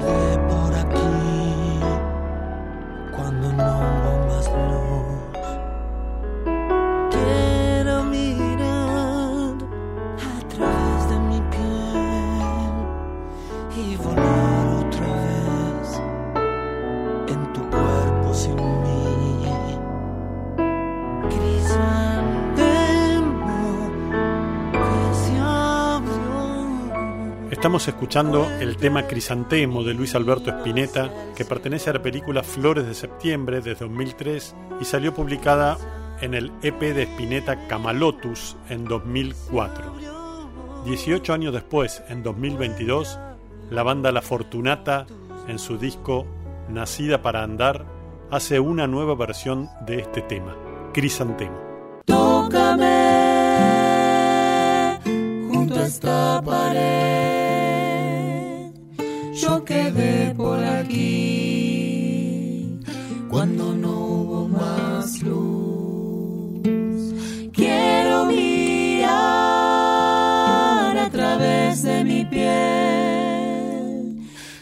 Estamos 27.67 27.89
escuchando 27.89 28.49
el 28.61 28.77
tema 28.77 29.09
Crisantemo 29.09 29.83
de 29.83 29.93
Luis 29.93 30.15
Alberto 30.15 30.51
Spinetta, 30.51 31.11
que 31.35 31.45
pertenece 31.45 31.91
a 31.91 31.95
la 31.95 32.01
película 32.01 32.45
Flores 32.45 32.87
de 32.87 32.95
Septiembre 32.95 33.61
de 33.61 33.75
2003 33.75 34.55
y 34.81 34.85
salió 34.85 35.13
publicada 35.13 35.77
en 36.21 36.35
el 36.35 36.53
EP 36.63 36.79
de 36.79 37.03
Spinetta 37.03 37.67
Camalotus 37.67 38.57
en 38.69 38.85
2004. 38.85 39.95
18 40.85 41.33
años 41.35 41.53
después, 41.53 42.05
en 42.09 42.23
2022, 42.23 43.19
la 43.71 43.83
banda 43.83 44.13
La 44.13 44.23
Fortunata, 44.23 45.09
en 45.49 45.59
su 45.59 45.77
disco 45.77 46.25
Nacida 46.69 47.21
para 47.21 47.43
Andar, 47.43 47.85
hace 48.31 48.61
una 48.61 48.87
nueva 48.87 49.17
versión 49.17 49.69
de 49.85 49.99
este 49.99 50.23
tema, 50.23 50.55
Crisantemo. 50.95 51.59
Tócame 52.05 52.87
junto 55.51 55.75
a 55.75 55.85
esta 55.85 56.41
pared. 56.45 57.36
Yo 59.47 59.65
quedé 59.65 60.35
por 60.35 60.59
aquí 60.59 62.01
cuando 63.31 63.75
no 63.75 63.93
hubo 63.93 64.49
más 64.49 65.23
luz. 65.23 66.65
Quiero 67.53 68.25
mirar 68.25 69.07
a 70.99 71.09
través 71.13 71.85
de 71.85 72.03
mi 72.03 72.25
piel 72.25 74.19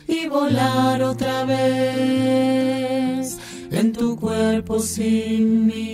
y 0.07 0.29
volar 0.29 1.03
otra 1.03 1.47
vez 1.47 3.39
en 3.71 3.91
tu 3.95 4.19
cuerpo 4.21 4.81
sin 4.81 5.67
mí. 5.67 5.94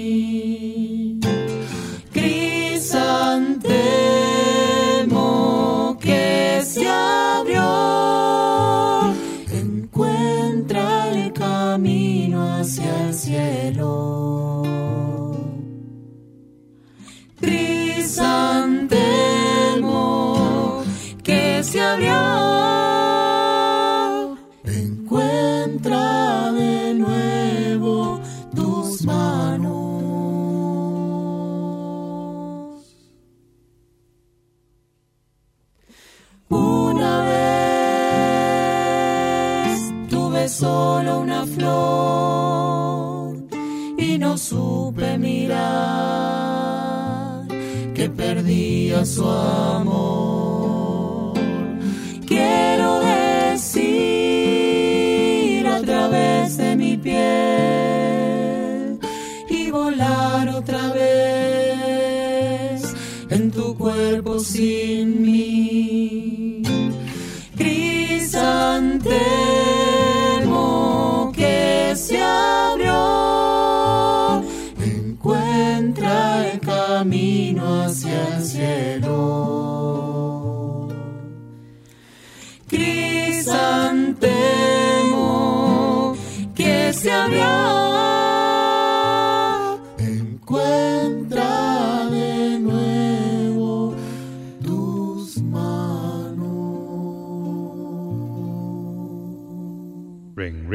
soir. 49.04 49.79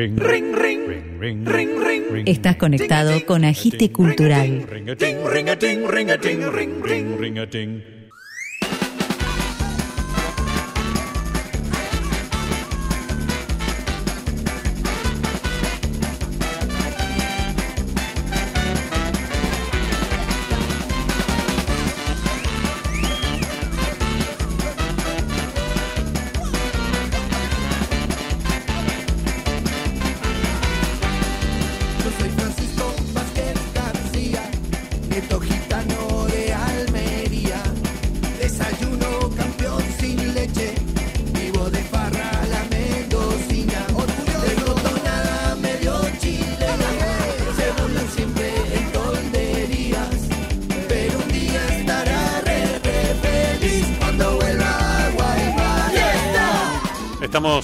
Ring, 0.06 0.20
ring, 0.20 0.56
ring, 0.56 0.88
ring, 0.88 1.20
ring, 1.20 1.46
ring, 1.48 1.84
ring, 1.84 2.04
ring. 2.12 2.28
Estás 2.28 2.58
conectado 2.58 3.26
con 3.26 3.44
Agite 3.44 3.92
Cultural. 3.92 4.68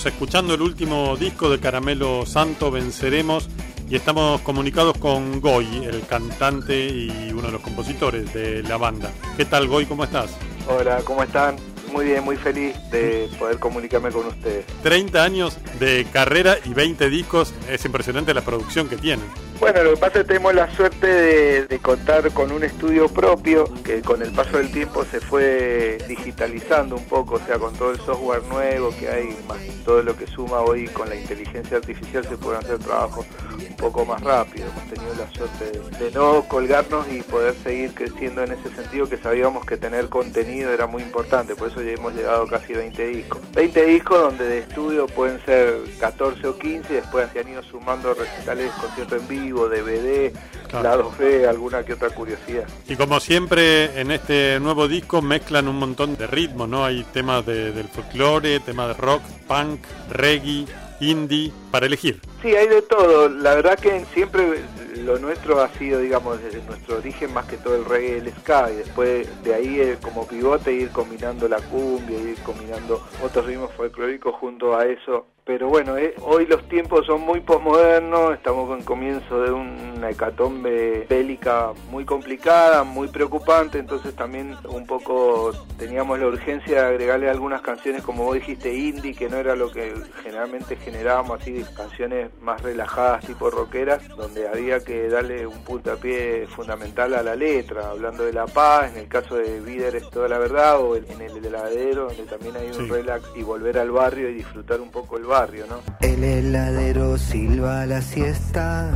Estamos 0.02 0.16
escuchando 0.16 0.54
el 0.56 0.62
último 0.64 1.16
disco 1.16 1.48
de 1.48 1.60
Caramelo 1.60 2.26
Santo, 2.26 2.72
Venceremos, 2.72 3.48
y 3.88 3.96
estamos 3.96 4.42
comunicados 4.42 4.98
con 4.98 5.40
Goy, 5.40 5.86
el 5.86 6.08
cantante 6.08 6.88
y 6.88 7.30
uno 7.32 7.44
de 7.44 7.52
los 7.52 7.62
compositores 7.62 8.34
de 8.34 8.64
la 8.64 8.78
banda. 8.78 9.12
¿Qué 9.38 9.46
tal, 9.46 9.68
Goy? 9.68 9.86
¿Cómo 9.86 10.04
estás? 10.04 10.36
Hola, 10.68 11.02
¿cómo 11.06 11.22
están? 11.22 11.58
Muy 11.92 12.06
bien, 12.06 12.24
muy 12.24 12.36
feliz 12.36 12.76
de 12.90 13.30
poder 13.38 13.60
comunicarme 13.60 14.10
con 14.10 14.26
ustedes. 14.26 14.66
30 14.82 15.24
años 15.24 15.60
de 15.80 16.08
carrera 16.12 16.56
y 16.66 16.74
20 16.74 17.08
discos, 17.12 17.54
es 17.70 17.86
impresionante 17.86 18.34
la 18.34 18.42
producción 18.42 18.90
que 18.90 18.98
tienen. 18.98 19.28
Bueno, 19.62 19.84
lo 19.84 19.92
que 19.92 19.98
pasa 19.98 20.08
es 20.08 20.22
que 20.24 20.28
tenemos 20.30 20.56
la 20.56 20.76
suerte 20.76 21.68
de, 21.68 21.80
contar 21.80 22.32
con 22.32 22.52
un 22.52 22.64
estudio 22.64 23.08
propio 23.08 23.66
que 23.84 24.02
con 24.02 24.20
el 24.24 24.32
paso 24.32 24.58
del 24.58 24.72
tiempo 24.72 25.06
se 25.06 25.20
fue 25.20 26.00
digitalizando 26.08 26.96
un 26.96 27.06
poco, 27.06 27.36
o 27.36 27.40
sea, 27.46 27.60
con 27.60 27.72
todo 27.76 27.92
el 27.92 28.00
software 28.00 28.42
nuevo 28.46 28.90
que 29.00 29.08
hay, 29.08 29.38
más 29.48 29.60
todo 29.86 30.02
lo 30.02 30.16
que 30.16 30.28
suma 30.28 30.62
hoy 30.62 30.88
con 30.88 31.10
la 31.10 31.16
inteligencia 31.16 31.78
artificial 31.78 32.24
se 32.26 32.38
pueden 32.38 32.64
hacer 32.64 32.80
trabajos 32.80 33.26
un 33.52 33.76
poco 33.76 34.06
más 34.06 34.22
rápido. 34.22 34.68
Hemos 34.68 34.94
tenido 34.94 35.14
la 35.16 35.32
suerte 35.32 35.80
de, 36.00 36.12
no 36.12 36.44
colgarnos 36.48 37.12
y 37.12 37.22
poder 37.22 37.54
seguir 37.64 37.94
creciendo 37.94 38.44
en 38.44 38.54
ese 38.54 38.74
sentido 38.76 39.08
que 39.10 39.18
sabíamos 39.18 39.66
que 39.66 39.78
tener 39.78 40.10
contenido 40.10 40.72
era 40.72 40.88
muy 40.88 41.04
importante, 41.04 41.56
por 41.56 41.70
eso 41.70 41.82
ya 41.82 41.92
hemos 41.92 42.14
llegado 42.14 42.48
casi 42.48 42.74
a 42.74 42.78
20 42.78 43.08
discos. 43.08 43.42
20 43.54 43.86
discos 43.86 44.20
donde 44.20 44.46
de 44.46 44.60
estudio 44.60 45.08
pueden 45.08 45.44
ser 45.46 45.82
14 46.00 46.48
o 46.48 46.58
15 46.58 46.94
y 46.94 46.96
después 46.96 47.30
se 47.32 47.40
han 47.40 47.48
ido 47.48 47.64
sumando 47.64 48.14
recitales, 48.14 48.72
conciertos 48.74 49.22
en 49.22 49.28
vivo, 49.28 49.51
DVD, 49.68 50.32
Claro. 50.70 50.84
lados 50.90 51.18
B, 51.18 51.46
alguna 51.48 51.84
que 51.84 51.94
otra 51.94 52.10
curiosidad. 52.12 52.64
Y 52.88 52.96
como 52.96 53.20
siempre 53.20 54.00
en 54.00 54.12
este 54.12 54.60
nuevo 54.60 54.88
disco 54.88 55.22
mezclan 55.22 55.68
un 55.68 55.78
montón 55.78 56.16
de 56.16 56.28
ritmos, 56.28 56.70
¿no? 56.70 56.86
Hay 56.86 57.04
temas 57.14 57.46
de- 57.46 57.72
del 57.72 57.88
folclore, 57.90 58.60
temas 58.62 58.88
de 58.90 58.94
rock, 58.94 59.22
punk, 59.48 59.82
reggae, 60.10 60.66
indie, 61.02 61.52
para 61.72 61.88
elegir. 61.88 62.22
Sí, 62.42 62.56
hay 62.56 62.68
de 62.68 62.82
todo. 62.84 63.28
La 63.28 63.56
verdad 63.56 63.78
que 63.78 64.06
siempre 64.14 64.62
lo 64.98 65.18
nuestro 65.20 65.60
ha 65.62 65.68
sido, 65.78 66.00
digamos, 66.00 66.42
desde 66.42 66.62
nuestro 66.64 66.98
origen 66.98 67.34
más 67.34 67.46
que 67.48 67.58
todo 67.58 67.76
el 67.76 67.86
reggae 67.86 68.20
el 68.20 68.32
ska. 68.42 68.72
Y 68.72 68.76
después 68.78 69.28
de 69.44 69.54
ahí 69.56 69.80
eh, 69.80 69.98
como 70.02 70.28
pivote 70.28 70.72
ir 70.72 70.90
combinando 70.92 71.48
la 71.48 71.58
cumbia, 71.58 72.18
ir 72.20 72.38
combinando 72.44 73.04
otros 73.24 73.46
ritmos 73.48 73.72
folclóricos 73.76 74.36
junto 74.36 74.78
a 74.78 74.86
eso 74.86 75.26
pero 75.44 75.70
bueno, 75.70 75.98
eh, 75.98 76.14
hoy 76.22 76.46
los 76.46 76.68
tiempos 76.70 77.06
son 77.08 77.22
muy 77.22 77.42
posmodernos, 77.42 78.34
estamos 78.34 78.78
en 78.78 78.86
comienzo 78.86 79.42
de 79.42 79.52
una 79.52 80.10
hecatombe 80.12 81.08
bélica 81.10 81.74
muy 81.90 82.06
complicada, 82.06 82.84
muy 82.84 83.08
preocupante, 83.08 83.80
entonces 83.80 84.16
también 84.16 84.56
un 84.70 84.86
poco 84.86 85.52
teníamos 85.78 86.20
la 86.20 86.28
urgencia 86.28 86.84
de 86.84 86.88
agregarle 86.88 87.30
algunas 87.30 87.62
canciones, 87.62 88.04
como 88.04 88.26
vos 88.26 88.36
dijiste, 88.36 88.74
indie, 88.74 89.16
que 89.16 89.30
no 89.30 89.38
era 89.38 89.56
lo 89.56 89.72
que 89.72 89.94
generalmente 90.22 90.76
generábamos, 90.76 91.42
así 91.42 91.66
canciones 91.76 92.30
más 92.40 92.62
relajadas, 92.62 93.26
tipo 93.26 93.50
rockeras, 93.50 94.08
donde 94.10 94.48
había 94.48 94.80
que 94.84 95.10
darle 95.10 95.48
un 95.48 95.64
puntapié 95.64 96.46
fundamental 96.48 97.16
a 97.16 97.24
la 97.24 97.36
letra, 97.36 97.90
hablando 97.90 98.24
de 98.24 98.34
la 98.34 98.46
paz, 98.46 98.92
en 98.92 99.00
el 99.00 99.08
caso 99.08 99.36
de 99.36 99.60
Víder 99.60 99.96
es 99.96 100.10
toda 100.12 100.28
la 100.28 100.38
verdad, 100.38 100.80
o 100.80 100.96
en 100.96 101.20
el 101.20 101.44
heladero, 101.44 102.06
donde 102.06 102.24
también 102.24 102.56
hay 102.56 102.70
un 102.78 102.88
relax 102.88 103.26
y 103.36 103.42
volver 103.42 103.80
al 103.80 103.90
barrio 103.90 104.30
y 104.30 104.36
disfrutar 104.36 104.80
un 104.80 104.92
poco 104.92 105.18
el 105.18 105.24
barrio, 105.24 105.31
¿no? 105.70 105.80
El 106.02 106.24
heladero 106.26 107.18
silba 107.18 107.86
la 107.86 108.02
siesta, 108.02 108.90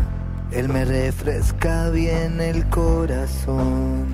él 0.52 0.68
me 0.68 0.84
refresca 0.84 1.90
bien 1.92 2.42
el 2.42 2.68
corazón. 2.70 4.06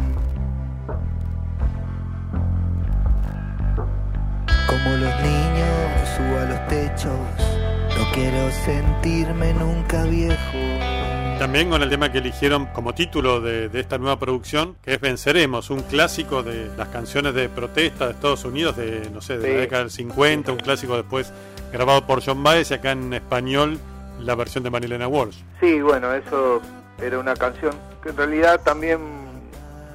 Como 4.68 4.90
los 4.98 5.22
niños 5.22 6.10
subo 6.16 6.38
a 6.40 6.46
los 6.46 6.68
techos, 6.68 7.98
no 7.98 8.12
quiero 8.14 8.52
sentirme 8.52 9.54
nunca 9.54 10.04
viejo. 10.04 11.38
También 11.40 11.72
con 11.72 11.82
el 11.82 11.90
tema 11.90 12.12
que 12.12 12.20
eligieron 12.20 12.68
como 12.68 12.94
título 12.94 13.42
de, 13.42 13.68
de, 13.68 13.80
esta 13.80 13.98
nueva 13.98 14.20
producción, 14.20 14.76
que 14.84 14.94
es 14.94 15.02
Venceremos, 15.02 15.72
un 15.72 15.82
clásico 15.82 16.44
de 16.44 16.70
las 16.78 16.90
canciones 16.90 17.34
de 17.34 17.50
protesta 17.50 18.06
de 18.06 18.12
Estados 18.12 18.46
Unidos 18.46 18.78
de, 18.78 19.10
no 19.12 19.22
sé, 19.22 19.40
de 19.40 19.48
Sí. 19.48 19.54
la 19.56 19.60
década 19.62 19.82
del 19.82 19.92
50, 19.92 20.52
un 20.52 20.60
clásico 20.60 20.96
después 20.96 21.34
grabado 21.72 22.06
por 22.06 22.24
John 22.24 22.44
Baez 22.44 22.72
y 22.72 22.76
acá 22.76 22.92
en 22.92 23.14
español 23.14 23.80
la 24.20 24.36
versión 24.36 24.64
de 24.64 24.70
Marilena 24.70 25.08
Walsh. 25.08 25.38
Sí, 25.60 25.82
bueno, 25.82 26.14
eso 26.14 26.62
era 27.02 27.20
una 27.20 27.36
canción 27.36 27.74
que 28.04 28.10
en 28.10 28.18
realidad 28.18 28.62
también 28.64 29.00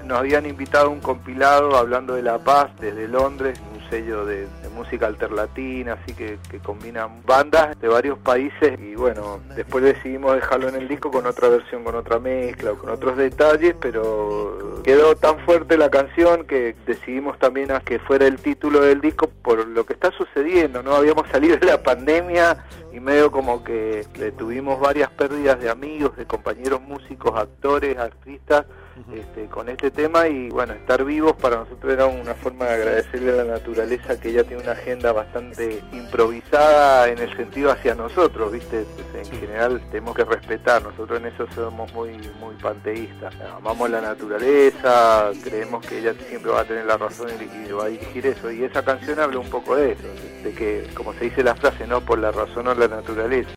nos 0.05 0.19
habían 0.19 0.47
invitado 0.47 0.87
a 0.87 0.91
un 0.91 1.01
compilado 1.01 1.77
hablando 1.77 2.15
de 2.15 2.23
la 2.23 2.39
paz 2.39 2.71
desde 2.81 3.09
Londres, 3.09 3.61
un 3.75 3.91
sello 3.91 4.25
de, 4.25 4.47
música 4.77 5.07
alterlatina, 5.07 5.95
así 5.95 6.15
que, 6.15 6.39
que 6.51 6.59
combina 6.61 7.09
bandas 7.27 7.79
de 7.81 7.89
varios 7.89 8.19
países 8.19 8.79
y 8.79 8.95
bueno, 8.95 9.41
después 9.57 9.83
decidimos 9.83 10.35
dejarlo 10.35 10.69
en 10.69 10.77
el 10.77 10.87
disco 10.87 11.11
con 11.11 11.27
otra 11.27 11.49
versión, 11.49 11.83
con 11.83 11.95
otra 11.95 12.19
mezcla 12.19 12.73
con 12.77 12.91
otros 12.91 13.17
detalles, 13.17 13.75
pero 13.81 14.83
quedó 14.85 15.17
tan 15.17 15.39
fuerte 15.41 15.77
la 15.77 15.91
canción 15.91 16.47
que 16.47 16.77
decidimos 16.87 17.39
también 17.39 17.73
a 17.73 17.81
que 17.81 17.99
fuera 17.99 18.27
el 18.27 18.39
título 18.39 18.81
del 18.81 19.01
disco 19.01 19.29
por 19.43 19.67
lo 19.67 19.85
que 19.85 19.95
está 19.95 20.11
sucediendo, 20.13 20.83
¿no? 20.83 20.95
Habíamos 20.95 21.29
salido 21.29 21.57
de 21.57 21.67
la 21.67 21.83
pandemia 21.83 22.65
y 22.93 23.01
medio 23.01 23.31
como 23.31 23.65
que 23.65 24.07
tuvimos 24.39 24.81
varias 24.81 25.11
pérdidas 25.11 25.61
de 25.61 25.71
amigos, 25.71 26.17
de 26.17 26.27
compañeros 26.27 26.81
músicos, 26.83 27.39
actores, 27.39 27.97
artistas, 27.99 28.67
este, 29.15 29.47
con 29.47 29.69
este 29.69 29.91
tema 29.91 30.27
y 30.27 30.49
bueno, 30.49 30.73
estar 30.73 31.05
vivos 31.05 31.35
para 31.35 31.57
nosotros 31.57 31.93
era 31.93 32.07
una 32.07 32.35
forma 32.35 32.65
de 32.67 32.75
agradecerle 32.75 33.33
a 33.33 33.45
la 33.45 33.45
naturaleza 33.45 34.19
que 34.19 34.31
ella 34.31 34.45
tiene 34.45 34.63
una 34.63 34.73
agenda 34.73 35.13
bastante 35.13 35.83
improvisada 35.93 37.09
en 37.09 37.19
el 37.19 37.37
sentido 37.37 37.71
hacia 37.71 37.95
nosotros, 37.95 38.53
¿viste? 38.53 38.85
Pues, 38.95 39.29
en 39.29 39.39
general 39.39 39.83
tenemos 39.91 40.17
que 40.17 40.25
respetar, 40.25 40.83
nosotros 40.83 41.21
en 41.21 41.27
eso 41.27 41.47
somos 41.55 41.93
muy 41.93 42.17
muy 42.41 42.55
panteístas, 42.57 43.35
amamos 43.57 43.91
la 43.91 44.01
naturaleza, 44.01 45.31
creemos 45.45 45.87
que 45.87 45.99
ella 45.99 46.15
siempre 46.29 46.51
va 46.51 46.61
a 46.61 46.65
tener 46.65 46.87
la 46.87 46.97
razón 46.97 47.29
y, 47.41 47.73
va 47.73 47.85
a 47.85 47.89
dirigir 47.89 48.27
eso 48.27 48.51
y 48.51 48.65
esa 48.65 48.83
canción 48.83 49.21
habla 49.21 49.39
un 49.39 49.51
poco 49.51 49.77
de 49.77 49.93
eso, 49.93 50.09
de, 50.09 50.43
de 50.45 50.55
que 50.55 50.89
como 50.95 51.13
se 51.13 51.25
dice 51.25 51.43
la 51.43 51.55
frase, 51.55 51.87
no 51.87 52.01
por 52.01 52.19
la 52.19 52.33
razón 52.33 52.67
o 52.69 52.75
la 52.75 52.89
naturaleza. 52.89 53.51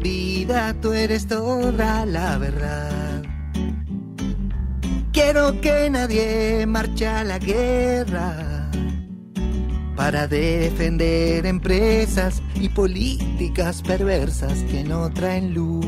Vida, 0.00 0.74
tú 0.80 0.92
eres 0.92 1.26
toda 1.26 2.06
la 2.06 2.38
verdad. 2.38 3.05
Quiero 5.16 5.58
que 5.62 5.88
nadie 5.88 6.66
marche 6.66 7.06
a 7.06 7.24
la 7.24 7.38
guerra 7.38 8.70
para 9.96 10.26
defender 10.28 11.46
empresas 11.46 12.42
y 12.54 12.68
políticas 12.68 13.80
perversas 13.80 14.62
que 14.70 14.84
no 14.84 15.10
traen 15.10 15.54
luz, 15.54 15.86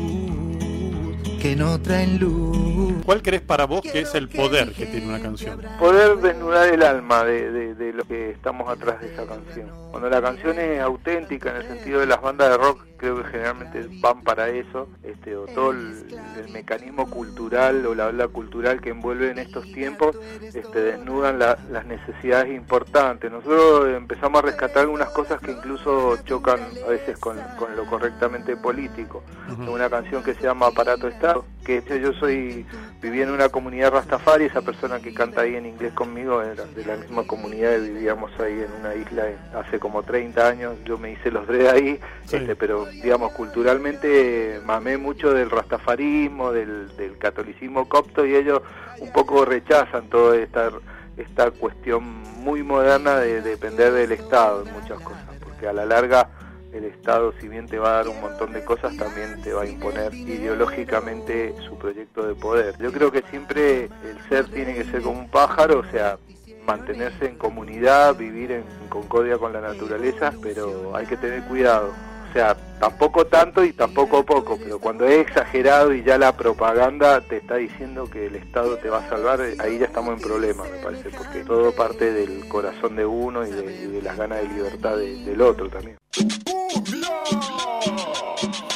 que 1.41 1.55
no 1.55 1.79
traen 1.81 2.19
luz. 2.19 3.03
¿Cuál 3.05 3.21
crees 3.21 3.41
para 3.41 3.65
vos 3.65 3.81
que 3.81 4.01
es 4.01 4.13
el 4.15 4.29
poder 4.29 4.73
que 4.73 4.85
tiene 4.85 5.07
una 5.07 5.21
canción? 5.21 5.59
poder 5.79 6.17
desnudar 6.17 6.67
el 6.73 6.83
alma 6.83 7.23
de, 7.23 7.51
de, 7.51 7.75
de 7.75 7.93
lo 7.93 8.03
que 8.03 8.31
estamos 8.31 8.69
atrás 8.69 9.01
de 9.01 9.07
esa 9.13 9.25
canción. 9.25 9.69
Cuando 9.91 10.09
la 10.09 10.21
canción 10.21 10.59
es 10.59 10.79
auténtica 10.79 11.49
en 11.49 11.55
el 11.57 11.67
sentido 11.67 11.99
de 12.01 12.05
las 12.05 12.21
bandas 12.21 12.49
de 12.51 12.57
rock, 12.57 12.85
creo 12.97 13.17
que 13.17 13.23
generalmente 13.29 13.87
van 14.01 14.21
para 14.21 14.49
eso, 14.49 14.87
este, 15.03 15.35
o 15.35 15.45
todo 15.47 15.71
el, 15.71 16.05
el 16.45 16.51
mecanismo 16.51 17.09
cultural 17.09 17.85
o 17.87 17.95
la 17.95 18.07
ola 18.07 18.27
cultural 18.27 18.81
que 18.81 18.89
envuelve 18.89 19.31
en 19.31 19.39
estos 19.39 19.63
tiempos, 19.71 20.15
este, 20.41 20.79
desnudan 20.81 21.39
la- 21.39 21.57
las 21.71 21.85
necesidades 21.85 22.53
importantes. 22.55 23.31
Nosotros 23.31 23.87
empezamos 23.95 24.43
a 24.43 24.45
rescatar 24.45 24.79
algunas 24.83 25.09
cosas 25.09 25.39
que 25.41 25.51
incluso 25.51 26.17
chocan 26.25 26.59
a 26.85 26.89
veces 26.89 27.17
con, 27.17 27.37
con 27.57 27.75
lo 27.75 27.85
correctamente 27.87 28.55
político. 28.57 29.23
Una 29.67 29.89
canción 29.89 30.21
que 30.21 30.35
se 30.35 30.43
llama 30.43 30.67
Aparato 30.67 31.07
Estado, 31.07 31.28
que 31.65 31.83
yo 32.01 32.13
soy 32.13 32.65
viví 33.01 33.21
en 33.21 33.29
una 33.29 33.49
comunidad 33.49 33.91
rastafari, 33.91 34.45
esa 34.45 34.61
persona 34.61 34.99
que 34.99 35.13
canta 35.13 35.41
ahí 35.41 35.55
en 35.55 35.65
inglés 35.65 35.93
conmigo 35.93 36.41
era 36.41 36.65
de 36.65 36.83
la 36.85 36.97
misma 36.97 37.25
comunidad 37.25 37.77
y 37.77 37.91
vivíamos 37.91 38.31
ahí 38.39 38.53
en 38.53 38.71
una 38.79 38.95
isla 38.95 39.23
hace 39.55 39.79
como 39.79 40.03
30 40.03 40.47
años, 40.47 40.75
yo 40.83 40.97
me 40.97 41.11
hice 41.11 41.31
los 41.31 41.47
dread 41.47 41.73
ahí, 41.75 41.99
Sí. 42.25 42.37
este, 42.37 42.55
pero 42.55 42.85
digamos 42.85 43.31
culturalmente 43.33 44.59
mamé 44.65 44.97
mucho 44.97 45.33
del 45.33 45.49
rastafarismo, 45.49 46.51
del, 46.51 46.95
del 46.97 47.17
catolicismo 47.17 47.87
copto 47.87 48.25
y 48.25 48.35
ellos 48.35 48.61
un 48.99 49.11
poco 49.11 49.45
rechazan 49.45 50.09
toda 50.09 50.35
esta, 50.37 50.71
esta 51.17 51.51
cuestión 51.51 52.03
muy 52.43 52.63
moderna 52.63 53.17
de 53.17 53.41
depender 53.41 53.93
del 53.93 54.11
Estado 54.11 54.65
en 54.65 54.73
muchas 54.73 54.99
cosas, 54.99 55.23
porque 55.43 55.67
a 55.67 55.73
la 55.73 55.85
larga 55.85 56.29
el 56.73 56.85
Estado, 56.85 57.33
si 57.41 57.47
bien 57.47 57.65
te 57.67 57.79
va 57.79 57.89
a 57.89 57.93
dar 58.03 58.07
un 58.09 58.21
montón 58.21 58.53
de 58.53 58.63
cosas, 58.63 58.95
también 58.97 59.41
te 59.41 59.53
va 59.53 59.63
a 59.63 59.65
imponer 59.67 60.13
ideológicamente 60.13 61.55
su 61.67 61.77
proyecto 61.77 62.27
de 62.27 62.35
poder. 62.35 62.75
Yo 62.79 62.91
creo 62.91 63.11
que 63.11 63.23
siempre 63.29 63.85
el 63.85 64.19
ser 64.29 64.45
tiene 64.47 64.75
que 64.75 64.83
ser 64.85 65.01
como 65.01 65.19
un 65.19 65.29
pájaro, 65.29 65.79
o 65.79 65.91
sea, 65.91 66.17
mantenerse 66.65 67.25
en 67.25 67.35
comunidad, 67.37 68.15
vivir 68.15 68.51
en 68.51 68.63
concordia 68.89 69.37
con 69.37 69.53
la 69.53 69.61
naturaleza, 69.61 70.31
pero 70.41 70.95
hay 70.95 71.05
que 71.07 71.17
tener 71.17 71.43
cuidado. 71.43 71.91
O 72.29 72.31
sea, 72.33 72.55
tampoco 72.79 73.25
tanto 73.25 73.63
y 73.65 73.73
tampoco 73.73 74.23
poco, 74.23 74.59
pero 74.63 74.77
cuando 74.77 75.07
es 75.07 75.21
exagerado 75.27 75.91
y 75.95 76.03
ya 76.03 76.19
la 76.19 76.37
propaganda 76.37 77.21
te 77.21 77.37
está 77.37 77.55
diciendo 77.55 78.07
que 78.07 78.27
el 78.27 78.35
Estado 78.35 78.77
te 78.77 78.87
va 78.91 78.99
a 78.99 79.09
salvar, 79.09 79.41
ahí 79.57 79.79
ya 79.79 79.85
estamos 79.85 80.13
en 80.13 80.21
problemas, 80.21 80.69
me 80.69 80.77
parece, 80.77 81.09
porque 81.09 81.43
todo 81.43 81.71
parte 81.71 82.13
del 82.13 82.47
corazón 82.47 82.95
de 82.95 83.05
uno 83.07 83.47
y 83.47 83.49
de, 83.49 83.73
y 83.73 83.85
de 83.87 84.01
las 84.03 84.15
ganas 84.15 84.43
de 84.43 84.47
libertad 84.47 84.95
de- 84.97 85.25
del 85.25 85.41
otro 85.41 85.69
también. 85.69 85.97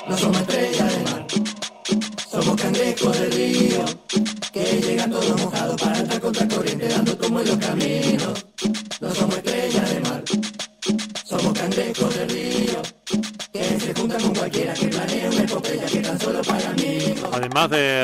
No 0.07 0.17
somos 0.17 0.41
estrellas 0.41 0.97
de 0.97 1.03
mar, 1.03 1.25
somos 2.29 2.61
cangrejos 2.61 3.19
del 3.19 3.31
río, 3.31 3.85
que 4.51 4.81
llegan 4.81 5.11
todos 5.11 5.41
mojados 5.41 5.81
para 5.81 5.97
estar 5.97 6.19
contra 6.19 6.47
corriente, 6.47 6.87
dando 6.89 7.17
como 7.17 7.39
en 7.39 7.47
los 7.47 7.57
caminos. 7.57 8.02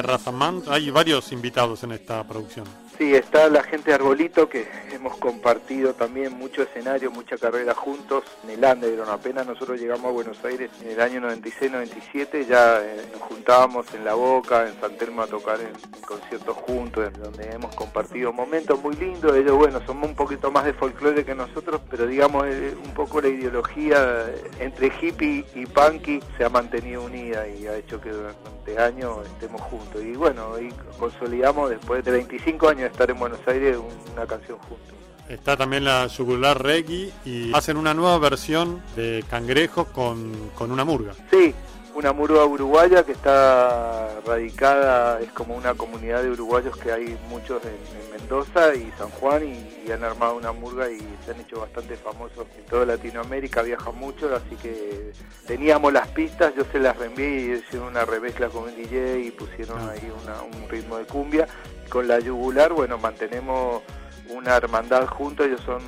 Razamán, 0.10 0.64
hay 0.68 0.90
varios 0.90 1.32
invitados 1.32 1.84
en 1.84 1.92
esta 1.92 2.24
producción. 2.24 2.66
Sí, 3.00 3.16
está 3.16 3.48
la 3.48 3.64
gente 3.64 3.92
de 3.92 3.96
Arbolito 3.96 4.50
que 4.50 4.68
hemos 4.92 5.16
compartido 5.16 5.94
también 5.94 6.38
mucho 6.38 6.64
escenario, 6.64 7.10
mucha 7.12 7.38
carrera 7.38 7.74
juntos 7.74 8.26
en 8.44 8.50
el 8.50 8.58
underground. 8.58 9.10
Apenas 9.10 9.48
nosotros 9.48 9.80
llegamos 9.80 10.08
a 10.08 10.10
Buenos 10.10 10.44
Aires 10.44 10.70
en 10.82 10.90
el 10.90 11.00
año 11.00 11.22
96-97, 11.22 12.46
ya 12.46 12.82
eh, 12.82 13.08
nos 13.14 13.22
juntábamos 13.22 13.86
en 13.94 14.04
La 14.04 14.16
Boca, 14.16 14.68
en 14.68 14.78
San 14.82 14.98
Telmo 14.98 15.22
a 15.22 15.28
tocar 15.28 15.62
en, 15.62 15.72
conciertos 16.06 16.58
juntos, 16.58 17.10
donde 17.24 17.50
hemos 17.52 17.74
compartido 17.74 18.34
momentos 18.34 18.82
muy 18.84 18.96
lindos. 18.98 19.34
Ellos, 19.34 19.56
bueno, 19.56 19.80
somos 19.86 20.10
un 20.10 20.16
poquito 20.16 20.52
más 20.52 20.66
de 20.66 20.74
folclore 20.74 21.24
que 21.24 21.34
nosotros, 21.34 21.80
pero 21.90 22.06
digamos, 22.06 22.48
eh, 22.48 22.76
un 22.84 22.94
poco 22.94 23.22
la 23.22 23.30
ideología 23.30 24.26
eh, 24.28 24.52
entre 24.60 24.88
hippie 24.88 25.46
y 25.56 25.66
punky 25.68 26.20
se 26.38 26.44
ha 26.44 26.50
mantenido 26.50 27.04
unida 27.04 27.48
y 27.48 27.66
ha 27.66 27.78
hecho 27.78 28.02
que 28.02 28.10
durante 28.10 28.78
años 28.78 29.26
estemos 29.26 29.62
juntos. 29.62 29.99
Y 30.02 30.14
bueno, 30.14 30.60
y 30.60 30.70
consolidamos 30.98 31.70
después 31.70 32.04
de 32.04 32.12
25 32.12 32.70
años 32.70 32.82
de 32.82 32.88
estar 32.88 33.10
en 33.10 33.20
Buenos 33.20 33.40
Aires 33.48 33.78
una 34.14 34.26
canción 34.26 34.58
juntos. 34.60 34.96
Está 35.28 35.56
también 35.56 35.84
la 35.84 36.08
Yugular 36.08 36.62
Reggae 36.62 37.12
y 37.24 37.54
hacen 37.54 37.78
una 37.78 37.94
nueva 37.94 38.18
versión 38.18 38.82
de 38.96 39.24
Cangrejo 39.30 39.86
con, 39.86 40.50
con 40.56 40.72
una 40.72 40.84
murga. 40.84 41.14
Sí, 41.30 41.54
una 41.96 42.14
murga 42.14 42.46
uruguaya 42.46 43.04
que 43.04 43.12
está 43.14 44.20
radicada, 44.26 45.20
es 45.22 45.32
como 45.32 45.56
una 45.56 45.74
comunidad 45.74 46.24
de 46.24 46.32
uruguayos 46.32 46.78
que 46.78 46.92
hay 46.92 47.18
muchos 47.30 47.62
en, 47.66 47.72
en 47.72 48.12
Mendoza 48.22 48.74
y 48.76 48.92
San 48.98 49.10
Juan 49.10 49.44
y, 49.48 49.84
y 49.88 49.92
han 49.92 50.04
armado 50.04 50.36
una 50.36 50.52
murga 50.52 50.90
y 50.90 51.00
se 51.26 51.32
han 51.32 51.42
hecho 51.42 51.60
bastante 51.60 51.96
famosos 51.98 52.46
en 52.58 52.66
toda 52.66 52.86
Latinoamérica, 52.86 53.62
viajan 53.64 53.96
mucho, 53.98 54.34
así 54.36 54.56
que 54.62 55.12
teníamos 55.48 55.92
las 55.92 56.08
pistas, 56.10 56.54
yo 56.56 56.64
se 56.72 56.80
las 56.80 56.96
reenvié 56.98 57.28
y 57.28 57.52
hicieron 57.54 57.88
una 57.90 58.06
remezcla 58.06 58.48
con 58.50 58.64
un 58.64 58.76
DJ 58.76 59.20
y 59.20 59.32
pusieron 59.32 59.80
ahí 59.90 60.12
una- 60.24 60.42
un 60.44 60.70
ritmo 60.70 60.98
de 60.98 61.06
cumbia. 61.06 61.48
Con 61.90 62.08
la 62.08 62.20
yugular, 62.20 62.72
bueno, 62.72 62.98
mantenemos 63.00 63.82
una 64.30 64.56
hermandad 64.58 65.08
juntos, 65.08 65.48
ellos 65.48 65.62
son 65.66 65.82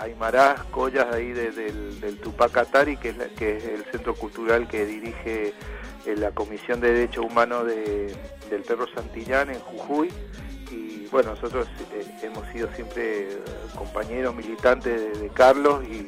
Aymarás, 0.00 0.64
Collas 0.70 1.06
ahí 1.14 1.32
de- 1.32 1.50
del, 1.52 2.00
del 2.00 2.18
Tupac 2.18 2.56
Atari, 2.56 2.96
que 2.96 3.10
es, 3.10 3.16
el 3.64 3.84
centro 3.92 4.14
cultural 4.14 4.66
que 4.66 4.86
dirige 4.86 5.54
eh, 6.06 6.16
la 6.16 6.30
Comisión 6.32 6.80
de 6.80 6.92
Derechos 6.92 7.24
Humanos 7.24 7.66
de- 7.66 8.14
del 8.48 8.62
Perro 8.62 8.86
Santillán 8.94 9.50
en 9.50 9.60
Jujuy. 9.60 10.10
Y 10.70 11.06
bueno, 11.12 11.30
nosotros 11.30 11.68
eh, 11.92 12.06
hemos 12.22 12.46
sido 12.48 12.68
siempre 12.74 13.32
eh, 13.32 13.38
compañeros 13.76 14.34
militantes 14.34 15.00
de, 15.14 15.20
de 15.20 15.28
Carlos 15.30 15.84
y, 15.84 16.06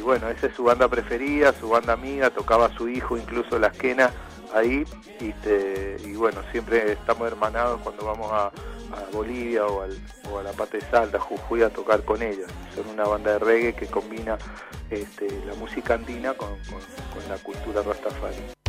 bueno, 0.00 0.28
esa 0.30 0.46
es 0.48 0.54
su 0.54 0.64
banda 0.64 0.88
preferida, 0.88 1.52
su 1.52 1.68
banda 1.68 1.92
amiga, 1.92 2.30
tocaba 2.30 2.66
a 2.66 2.76
su 2.76 2.88
hijo, 2.88 3.16
incluso 3.16 3.58
las 3.58 3.76
quenas 3.76 4.10
ahí 4.54 4.84
y, 5.20 5.32
te- 5.34 5.96
y 6.04 6.14
bueno, 6.14 6.40
siempre 6.50 6.92
estamos 6.92 7.26
hermanados 7.28 7.80
cuando 7.82 8.04
vamos 8.06 8.30
a, 8.32 8.50
a 8.92 9.10
Bolivia 9.12 9.66
o, 9.66 9.82
a 9.82 10.42
la 10.42 10.52
parte 10.52 10.78
de 10.78 10.84
Salta, 10.90 11.18
Jujuy, 11.18 11.62
a 11.62 11.70
tocar 11.70 12.04
con 12.04 12.22
ellos. 12.22 12.50
Son 12.74 12.88
una 12.88 13.04
banda 13.04 13.32
de 13.32 13.38
reggae 13.38 13.74
que 13.74 13.86
combina 13.86 14.38
este, 14.90 15.28
la 15.46 15.54
música 15.54 15.94
andina 15.94 16.34
con 16.34 16.48
la 17.28 17.36
cultura 17.38 17.82
rastafari. 17.82 18.61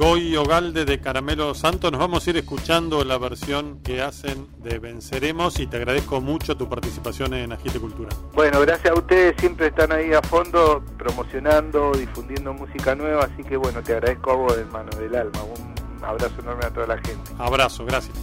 Goy 0.00 0.34
Ogalde 0.34 0.86
de 0.86 0.98
Caramelo 0.98 1.54
Santo. 1.54 1.90
Nos 1.90 2.00
vamos 2.00 2.26
a 2.26 2.30
ir 2.30 2.38
escuchando 2.38 3.04
la 3.04 3.18
versión 3.18 3.82
que 3.82 4.00
hacen 4.00 4.46
de 4.62 4.78
Venceremos 4.78 5.60
y 5.60 5.66
te 5.66 5.76
agradezco 5.76 6.22
mucho 6.22 6.56
tu 6.56 6.70
participación 6.70 7.34
en 7.34 7.52
Agite 7.52 7.78
Cultura. 7.78 8.08
Bueno, 8.32 8.60
gracias 8.60 8.92
a 8.92 8.98
ustedes, 8.98 9.34
siempre 9.38 9.66
están 9.66 9.92
ahí 9.92 10.14
a 10.14 10.22
fondo 10.22 10.82
promocionando, 10.96 11.92
difundiendo 11.92 12.54
música 12.54 12.94
nueva, 12.94 13.24
así 13.30 13.44
que 13.44 13.58
bueno, 13.58 13.82
te 13.82 13.92
agradezco 13.92 14.30
a 14.30 14.36
vos, 14.36 14.56
hermano, 14.56 14.88
del 14.98 15.14
alma. 15.14 15.38
Un 15.42 16.02
abrazo 16.02 16.32
enorme 16.40 16.64
a 16.64 16.70
toda 16.70 16.86
la 16.86 16.96
gente. 16.96 17.32
Abrazo, 17.36 17.84
gracias. 17.84 18.16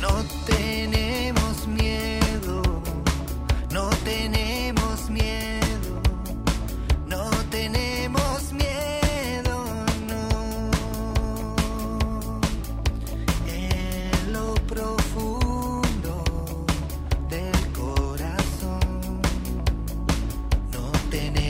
No 0.00 0.08
tenemos 0.44 1.49
no 21.12 21.49